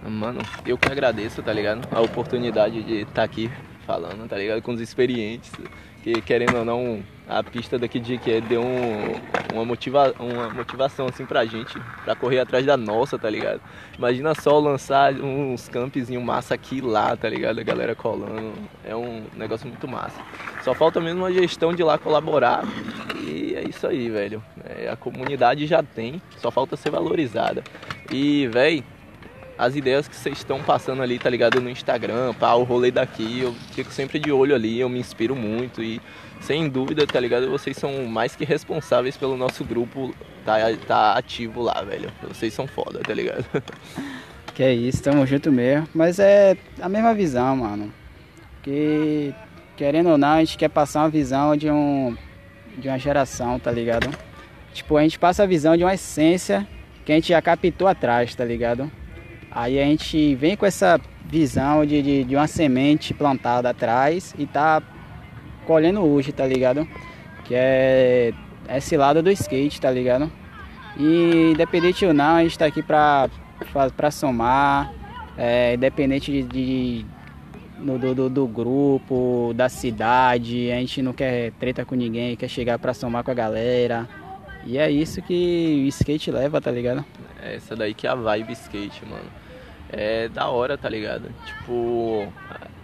Mano, 0.07 0.41
eu 0.67 0.77
que 0.77 0.91
agradeço, 0.91 1.43
tá 1.43 1.53
ligado? 1.53 1.89
A 1.91 2.01
oportunidade 2.01 2.83
de 2.83 3.01
estar 3.01 3.15
tá 3.15 3.23
aqui 3.23 3.51
falando, 3.87 4.29
tá 4.29 4.37
ligado? 4.37 4.61
Com 4.63 4.73
os 4.73 4.81
experientes, 4.81 5.51
que 6.03 6.21
querendo 6.23 6.59
ou 6.59 6.65
não, 6.65 7.03
a 7.29 7.43
pista 7.43 7.79
daqui 7.79 7.99
de 7.99 8.19
que 8.19 8.41
deu 8.41 8.63
um, 8.63 9.15
uma, 9.53 9.65
motiva, 9.65 10.15
uma 10.19 10.51
motivação 10.51 11.07
assim 11.07 11.25
pra 11.25 11.45
gente, 11.45 11.79
pra 12.05 12.15
correr 12.15 12.41
atrás 12.41 12.65
da 12.67 12.77
nossa, 12.77 13.19
tá 13.19 13.31
ligado? 13.31 13.61
Imagina 13.97 14.35
só 14.35 14.59
lançar 14.59 15.15
uns 15.15 15.69
campzinho 15.69 16.21
massa 16.21 16.55
aqui 16.55 16.79
e 16.79 16.81
lá, 16.81 17.17
tá 17.17 17.29
ligado? 17.29 17.59
A 17.59 17.63
galera 17.63 17.95
colando, 17.95 18.53
é 18.85 18.95
um 18.95 19.25
negócio 19.35 19.67
muito 19.67 19.89
massa. 19.89 20.21
Só 20.63 20.75
falta 20.75 21.01
mesmo 21.01 21.25
a 21.25 21.33
gestão 21.33 21.75
de 21.75 21.83
lá 21.83 21.99
colaborar 21.99 22.65
e 23.17 23.55
é 23.55 23.69
isso 23.69 23.87
aí, 23.87 24.11
velho. 24.11 24.43
É, 24.65 24.89
a 24.89 24.97
comunidade 24.97 25.67
já 25.67 25.83
tem, 25.83 26.21
só 26.37 26.51
falta 26.51 26.77
ser 26.77 26.91
valorizada. 26.91 27.65
E, 28.11 28.47
velho, 28.49 28.85
as 29.57 29.77
ideias 29.77 30.09
que 30.09 30.17
vocês 30.17 30.39
estão 30.39 30.63
passando 30.63 31.03
ali, 31.03 31.19
tá 31.19 31.31
ligado? 31.31 31.61
No 31.61 31.71
Instagram, 31.71 32.35
pá, 32.35 32.55
o 32.55 32.65
rolê 32.65 32.91
daqui, 32.91 33.41
eu 33.41 33.55
fico 33.73 33.91
sempre 33.91 34.19
de 34.19 34.33
olho 34.33 34.55
ali, 34.55 34.81
eu 34.81 34.89
me 34.89 34.99
inspiro 34.99 35.37
muito 35.37 35.83
e 35.83 36.01
sem 36.41 36.69
dúvida, 36.69 37.07
tá 37.07 37.19
ligado? 37.21 37.51
Vocês 37.51 37.77
são 37.77 38.05
mais 38.07 38.35
que 38.37 38.45
responsáveis 38.45 39.17
pelo 39.17 39.37
nosso 39.37 39.65
grupo 39.65 40.15
tá, 40.45 40.57
tá 40.87 41.13
ativo 41.15 41.63
lá, 41.63 41.83
velho. 41.83 42.11
Vocês 42.23 42.53
são 42.53 42.67
foda, 42.67 43.01
tá 43.01 43.15
ligado? 43.15 43.45
Que 44.55 44.63
é 44.63 44.73
isso, 44.73 45.03
tamo 45.03 45.27
junto 45.27 45.51
mesmo. 45.51 45.89
Mas 45.93 46.21
é 46.21 46.57
a 46.81 46.89
mesma 46.89 47.13
visão, 47.13 47.57
mano. 47.57 47.93
Que 48.63 49.35
querendo 49.77 50.11
ou 50.11 50.17
não, 50.17 50.29
a 50.29 50.39
gente 50.45 50.57
quer 50.57 50.69
passar 50.69 51.01
uma 51.01 51.09
visão 51.09 51.57
de 51.57 51.69
um 51.69 52.17
de 52.79 52.87
uma 52.87 52.97
geração, 52.97 53.59
tá 53.59 53.73
ligado? 53.73 54.09
Tipo, 54.73 54.97
a 54.97 55.03
gente 55.03 55.19
passa 55.19 55.43
a 55.43 55.47
visão 55.47 55.77
de 55.77 55.83
uma 55.83 55.95
essência 55.95 56.67
que 57.05 57.11
a 57.11 57.17
gente 57.17 57.29
já 57.29 57.43
captou 57.43 57.89
atrás, 57.89 58.33
tá 58.35 58.45
ligado? 58.45 58.91
Aí 59.55 59.81
a 59.81 59.85
gente 59.85 60.35
vem 60.35 60.57
com 60.57 60.67
essa 60.67 61.01
visão 61.25 61.87
de, 61.87 62.03
de, 62.03 62.25
de 62.25 62.35
uma 62.35 62.47
semente 62.49 63.15
plantada 63.15 63.71
atrás 63.71 64.35
e 64.37 64.47
tá 64.47 64.83
colhendo 65.65 66.01
hoje, 66.01 66.33
tá 66.33 66.45
ligado? 66.45 66.87
Que 67.45 67.55
é 67.55 68.33
esse 68.69 68.97
lado 68.97 69.23
do 69.23 69.31
skate, 69.31 69.81
tá 69.81 69.91
ligado? 69.91 70.31
E 70.97 71.53
independente 71.53 72.05
ou 72.05 72.13
não, 72.13 72.37
a 72.37 72.43
gente 72.43 72.59
tá 72.59 72.67
aqui 72.67 72.83
pra, 72.83 73.29
pra, 73.73 73.91
pra 73.91 74.11
somar, 74.11 74.93
é, 75.37 75.75
independente 75.75 76.31
de, 76.31 76.43
de 76.43 77.07
no, 77.79 77.99
do, 77.99 78.29
do, 78.29 78.47
grupo, 78.47 79.53
da 79.55 79.69
cidade, 79.69 80.71
a 80.73 80.77
gente 80.77 81.03
não 81.03 81.13
quer 81.13 81.53
treta 81.53 81.85
com 81.85 81.95
ninguém, 81.95 82.37
quer 82.37 82.49
chegar 82.49 82.79
pra 82.79 82.95
somar 82.95 83.23
com 83.23 83.31
a 83.31 83.35
galera. 83.35 84.09
E 84.67 84.79
é 84.79 84.91
isso 84.91 85.21
que 85.21 85.85
o 85.85 85.89
skate 85.89 86.31
leva, 86.31 86.61
tá 86.61 86.71
ligado? 86.71 87.05
É 87.45 87.57
essa 87.57 87.77
daí 87.77 87.93
que 87.93 88.07
é 88.07 88.11
a 88.11 88.15
vibe 88.15 88.53
skate, 88.55 89.05
mano. 89.05 89.31
É 89.93 90.29
da 90.29 90.49
hora, 90.49 90.79
tá 90.79 90.89
ligado? 90.89 91.29
Tipo, 91.45 92.33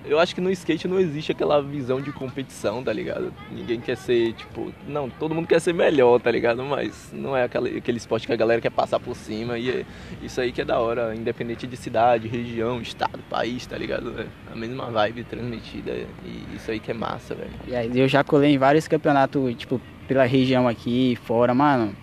eu 0.04 0.18
acho 0.18 0.34
que 0.34 0.40
no 0.40 0.50
skate 0.50 0.86
não 0.86 1.00
existe 1.00 1.32
aquela 1.32 1.60
visão 1.60 2.00
de 2.00 2.12
competição, 2.12 2.84
tá 2.84 2.92
ligado? 2.92 3.32
Ninguém 3.50 3.80
quer 3.80 3.96
ser, 3.96 4.34
tipo, 4.34 4.72
não, 4.86 5.08
todo 5.08 5.34
mundo 5.34 5.48
quer 5.48 5.60
ser 5.60 5.72
melhor, 5.72 6.20
tá 6.20 6.30
ligado? 6.30 6.62
Mas 6.62 7.10
não 7.12 7.36
é 7.36 7.44
aquele, 7.44 7.78
aquele 7.78 7.96
esporte 7.96 8.26
que 8.26 8.32
a 8.32 8.36
galera 8.36 8.60
quer 8.60 8.70
passar 8.70 9.00
por 9.00 9.16
cima 9.16 9.58
e 9.58 9.70
é 9.70 9.86
isso 10.22 10.40
aí 10.40 10.52
que 10.52 10.60
é 10.60 10.64
da 10.64 10.78
hora, 10.78 11.14
independente 11.14 11.66
de 11.66 11.76
cidade, 11.76 12.28
região, 12.28 12.80
estado, 12.82 13.18
país, 13.28 13.66
tá 13.66 13.78
ligado? 13.78 14.14
É 14.20 14.52
a 14.52 14.56
mesma 14.56 14.90
vibe 14.90 15.24
transmitida 15.24 15.92
e 16.24 16.54
isso 16.54 16.70
aí 16.70 16.78
que 16.78 16.90
é 16.90 16.94
massa, 16.94 17.34
velho. 17.34 17.50
E 17.66 17.74
aí 17.74 17.90
eu 17.98 18.06
já 18.06 18.22
colei 18.22 18.52
em 18.52 18.58
vários 18.58 18.86
campeonatos, 18.86 19.54
tipo, 19.56 19.80
pela 20.06 20.24
região 20.24 20.68
aqui, 20.68 21.18
fora, 21.24 21.54
mano 21.54 21.94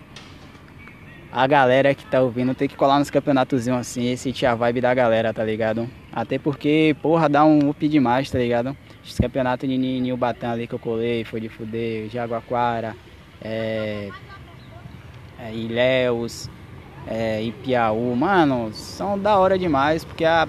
a 1.30 1.46
galera 1.46 1.94
que 1.94 2.04
tá 2.06 2.20
ouvindo 2.20 2.54
tem 2.54 2.66
que 2.66 2.76
colar 2.76 2.98
nos 2.98 3.10
campeonatos 3.10 3.68
assim 3.68 4.16
sentir 4.16 4.46
a 4.46 4.54
vibe 4.54 4.80
da 4.80 4.94
galera, 4.94 5.32
tá 5.32 5.44
ligado? 5.44 5.88
Até 6.12 6.38
porque, 6.38 6.96
porra, 7.02 7.28
dá 7.28 7.44
um 7.44 7.68
up 7.68 7.86
demais, 7.86 8.30
tá 8.30 8.38
ligado? 8.38 8.76
Os 9.04 9.18
campeonatos 9.18 9.68
de 9.68 9.76
Ninho 9.76 10.16
Batã 10.16 10.52
ali 10.52 10.66
que 10.66 10.74
eu 10.74 10.78
colei, 10.78 11.24
foi 11.24 11.40
de 11.40 11.48
fuder, 11.48 12.08
Jaguaquara, 12.08 12.96
é, 13.42 14.08
é, 15.38 15.52
Ilhéus, 15.52 16.48
é, 17.06 17.42
Ipiaú, 17.42 18.16
mano, 18.16 18.72
são 18.72 19.18
da 19.18 19.36
hora 19.36 19.58
demais, 19.58 20.04
porque 20.04 20.24
a, 20.24 20.48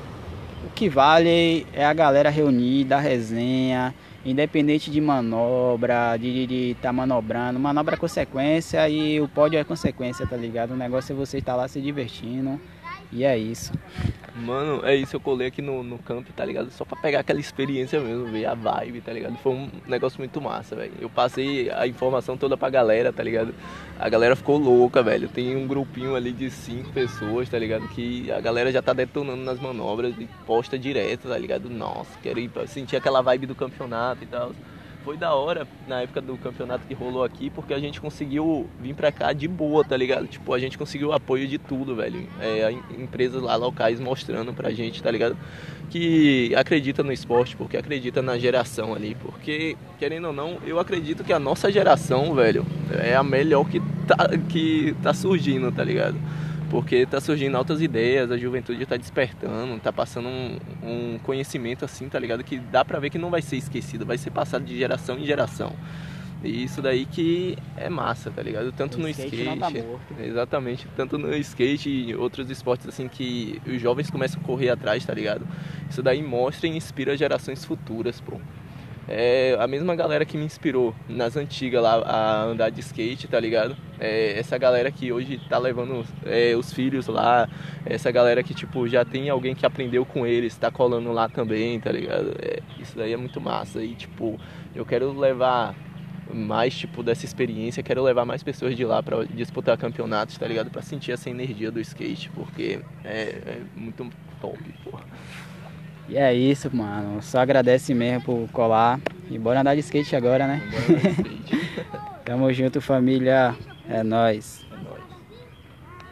o 0.65 0.69
que 0.71 0.89
vale 0.89 1.67
é 1.73 1.85
a 1.85 1.93
galera 1.93 2.29
reunida, 2.29 2.97
a 2.97 2.99
resenha, 2.99 3.93
independente 4.29 4.91
de 4.91 5.01
manobra, 5.01 6.17
de 6.17 6.71
estar 6.71 6.89
tá 6.89 6.93
manobrando, 6.93 7.59
manobra 7.59 7.95
é 7.95 7.97
consequência 7.97 8.87
e 8.89 9.19
o 9.19 9.27
pódio 9.27 9.59
é 9.59 9.63
consequência, 9.63 10.27
tá 10.27 10.37
ligado? 10.37 10.71
O 10.71 10.77
negócio 10.77 11.13
é 11.13 11.15
você 11.15 11.39
estar 11.39 11.55
lá 11.55 11.67
se 11.67 11.81
divertindo 11.81 12.59
e 13.11 13.23
é 13.23 13.37
isso. 13.37 13.71
Mano, 14.39 14.85
é 14.85 14.95
isso, 14.95 15.15
eu 15.15 15.19
colei 15.19 15.47
aqui 15.47 15.61
no, 15.61 15.83
no 15.83 15.97
camp, 15.99 16.27
tá 16.35 16.45
ligado? 16.45 16.71
Só 16.71 16.85
pra 16.85 16.97
pegar 16.99 17.19
aquela 17.19 17.39
experiência 17.39 17.99
mesmo, 17.99 18.25
ver 18.25 18.45
a 18.45 18.53
vibe, 18.53 19.01
tá 19.01 19.11
ligado? 19.11 19.35
Foi 19.37 19.51
um 19.51 19.69
negócio 19.85 20.17
muito 20.19 20.39
massa, 20.39 20.75
velho. 20.75 20.93
Eu 20.99 21.09
passei 21.09 21.69
a 21.71 21.85
informação 21.85 22.37
toda 22.37 22.55
pra 22.55 22.69
galera, 22.69 23.11
tá 23.11 23.21
ligado? 23.21 23.53
A 23.99 24.07
galera 24.07 24.35
ficou 24.35 24.57
louca, 24.57 25.03
velho. 25.03 25.27
Tem 25.27 25.55
um 25.55 25.67
grupinho 25.67 26.15
ali 26.15 26.31
de 26.31 26.49
cinco 26.49 26.89
pessoas, 26.91 27.49
tá 27.49 27.59
ligado? 27.59 27.87
Que 27.89 28.31
a 28.31 28.39
galera 28.39 28.71
já 28.71 28.81
tá 28.81 28.93
detonando 28.93 29.43
nas 29.43 29.59
manobras 29.59 30.15
e 30.17 30.27
posta 30.45 30.79
direto, 30.79 31.27
tá 31.27 31.37
ligado? 31.37 31.69
Nossa, 31.69 32.17
quero 32.23 32.39
ir 32.39 32.49
pra 32.49 32.65
sentir 32.65 32.95
aquela 32.95 33.21
vibe 33.21 33.47
do 33.47 33.55
campeonato 33.55 34.23
e 34.23 34.27
tal 34.27 34.51
foi 35.03 35.17
da 35.17 35.33
hora 35.33 35.67
na 35.87 36.01
época 36.01 36.21
do 36.21 36.37
campeonato 36.37 36.85
que 36.87 36.93
rolou 36.93 37.23
aqui, 37.23 37.49
porque 37.49 37.73
a 37.73 37.79
gente 37.79 38.01
conseguiu 38.01 38.67
vir 38.81 38.93
pra 38.93 39.11
cá 39.11 39.33
de 39.33 39.47
boa, 39.47 39.83
tá 39.83 39.95
ligado? 39.95 40.27
Tipo, 40.27 40.53
a 40.53 40.59
gente 40.59 40.77
conseguiu 40.77 41.13
apoio 41.13 41.47
de 41.47 41.57
tudo, 41.57 41.95
velho. 41.95 42.27
É, 42.39 42.71
empresas 42.97 43.41
lá 43.41 43.55
locais 43.55 43.99
mostrando 43.99 44.53
pra 44.53 44.71
gente, 44.71 45.01
tá 45.01 45.09
ligado? 45.09 45.37
Que 45.89 46.53
acredita 46.55 47.01
no 47.03 47.11
esporte, 47.11 47.55
porque 47.55 47.77
acredita 47.77 48.21
na 48.21 48.37
geração 48.37 48.93
ali. 48.93 49.15
Porque, 49.15 49.77
querendo 49.97 50.27
ou 50.27 50.33
não, 50.33 50.57
eu 50.65 50.79
acredito 50.79 51.23
que 51.23 51.33
a 51.33 51.39
nossa 51.39 51.71
geração, 51.71 52.33
velho, 52.35 52.65
é 52.91 53.15
a 53.15 53.23
melhor 53.23 53.67
que 53.69 53.81
tá, 54.05 54.29
que 54.49 54.95
tá 55.01 55.13
surgindo, 55.13 55.71
tá 55.71 55.83
ligado? 55.83 56.17
Porque 56.69 57.05
tá 57.05 57.19
surgindo 57.19 57.55
altas 57.55 57.81
ideias, 57.81 58.31
a 58.31 58.37
juventude 58.37 58.85
tá 58.85 58.95
despertando, 58.97 59.79
tá 59.79 59.91
passando 59.91 60.27
um, 60.27 60.57
um, 60.83 61.19
conhecimento 61.19 61.85
assim, 61.85 62.07
tá 62.07 62.19
ligado? 62.19 62.43
Que 62.43 62.59
dá 62.59 62.85
pra 62.85 62.99
ver 62.99 63.09
que 63.09 63.17
não 63.17 63.29
vai 63.29 63.41
ser 63.41 63.57
esquecido, 63.57 64.05
vai 64.05 64.17
ser 64.17 64.31
passado 64.31 64.63
de 64.63 64.77
geração 64.77 65.17
em 65.17 65.25
geração. 65.25 65.73
E 66.43 66.63
isso 66.63 66.81
daí 66.81 67.05
que 67.05 67.57
é 67.75 67.89
massa, 67.89 68.31
tá 68.31 68.41
ligado? 68.41 68.71
Tanto 68.71 68.97
o 68.97 69.01
no 69.01 69.09
skate, 69.09 69.35
skate 69.35 69.59
tá 69.59 70.23
exatamente, 70.23 70.87
tanto 70.95 71.17
no 71.17 71.35
skate 71.35 71.89
e 71.89 72.15
outros 72.15 72.49
esportes 72.49 72.87
assim 72.87 73.09
que 73.09 73.61
os 73.67 73.81
jovens 73.81 74.09
começam 74.09 74.41
a 74.41 74.45
correr 74.45 74.69
atrás, 74.69 75.03
tá 75.05 75.13
ligado? 75.13 75.45
Isso 75.89 76.01
daí 76.01 76.23
mostra 76.23 76.67
e 76.67 76.77
inspira 76.77 77.17
gerações 77.17 77.65
futuras, 77.65 78.21
pô 78.21 78.39
é 79.09 79.57
a 79.59 79.67
mesma 79.67 79.95
galera 79.95 80.23
que 80.23 80.37
me 80.37 80.45
inspirou 80.45 80.93
nas 81.07 81.35
antigas 81.35 81.81
lá 81.81 81.95
a 82.05 82.43
andar 82.43 82.69
de 82.69 82.79
skate, 82.79 83.27
tá 83.27 83.39
ligado? 83.39 83.75
É 83.99 84.39
essa 84.39 84.57
galera 84.57 84.91
que 84.91 85.11
hoje 85.11 85.39
tá 85.49 85.57
levando 85.57 86.05
é, 86.25 86.55
os 86.55 86.71
filhos 86.71 87.07
lá, 87.07 87.49
essa 87.85 88.09
galera 88.11 88.41
que 88.41 88.53
tipo 88.53 88.87
já 88.87 89.03
tem 89.03 89.29
alguém 89.29 89.53
que 89.53 89.65
aprendeu 89.65 90.05
com 90.05 90.25
eles, 90.25 90.55
tá 90.55 90.71
colando 90.71 91.11
lá 91.11 91.27
também, 91.27 91.79
tá 91.79 91.91
ligado? 91.91 92.33
É, 92.41 92.59
isso 92.79 92.97
daí 92.97 93.13
é 93.13 93.17
muito 93.17 93.41
massa 93.41 93.83
e 93.83 93.95
tipo, 93.95 94.39
eu 94.73 94.85
quero 94.85 95.11
levar 95.17 95.75
mais 96.33 96.77
tipo 96.77 97.03
dessa 97.03 97.25
experiência, 97.25 97.83
quero 97.83 98.03
levar 98.03 98.23
mais 98.23 98.43
pessoas 98.43 98.75
de 98.75 98.85
lá 98.85 99.01
para 99.01 99.25
disputar 99.25 99.77
campeonatos, 99.77 100.37
tá 100.37 100.47
ligado? 100.47 100.69
Para 100.69 100.81
sentir 100.81 101.11
essa 101.11 101.29
energia 101.29 101.71
do 101.71 101.79
skate, 101.81 102.29
porque 102.29 102.79
é, 103.03 103.11
é 103.45 103.61
muito 103.75 104.09
top, 104.39 104.57
porra. 104.83 105.03
E 106.07 106.17
é 106.17 106.33
isso, 106.33 106.75
mano. 106.75 107.21
Só 107.21 107.39
agradece 107.39 107.93
mesmo 107.93 108.23
por 108.23 108.49
colar. 108.51 108.99
E 109.29 109.37
bora 109.37 109.61
andar 109.61 109.75
de 109.75 109.81
skate 109.81 110.15
agora, 110.15 110.47
né? 110.47 110.61
Tamo 112.25 112.51
junto, 112.51 112.81
família. 112.81 113.55
É 113.89 114.03
nóis. 114.03 114.63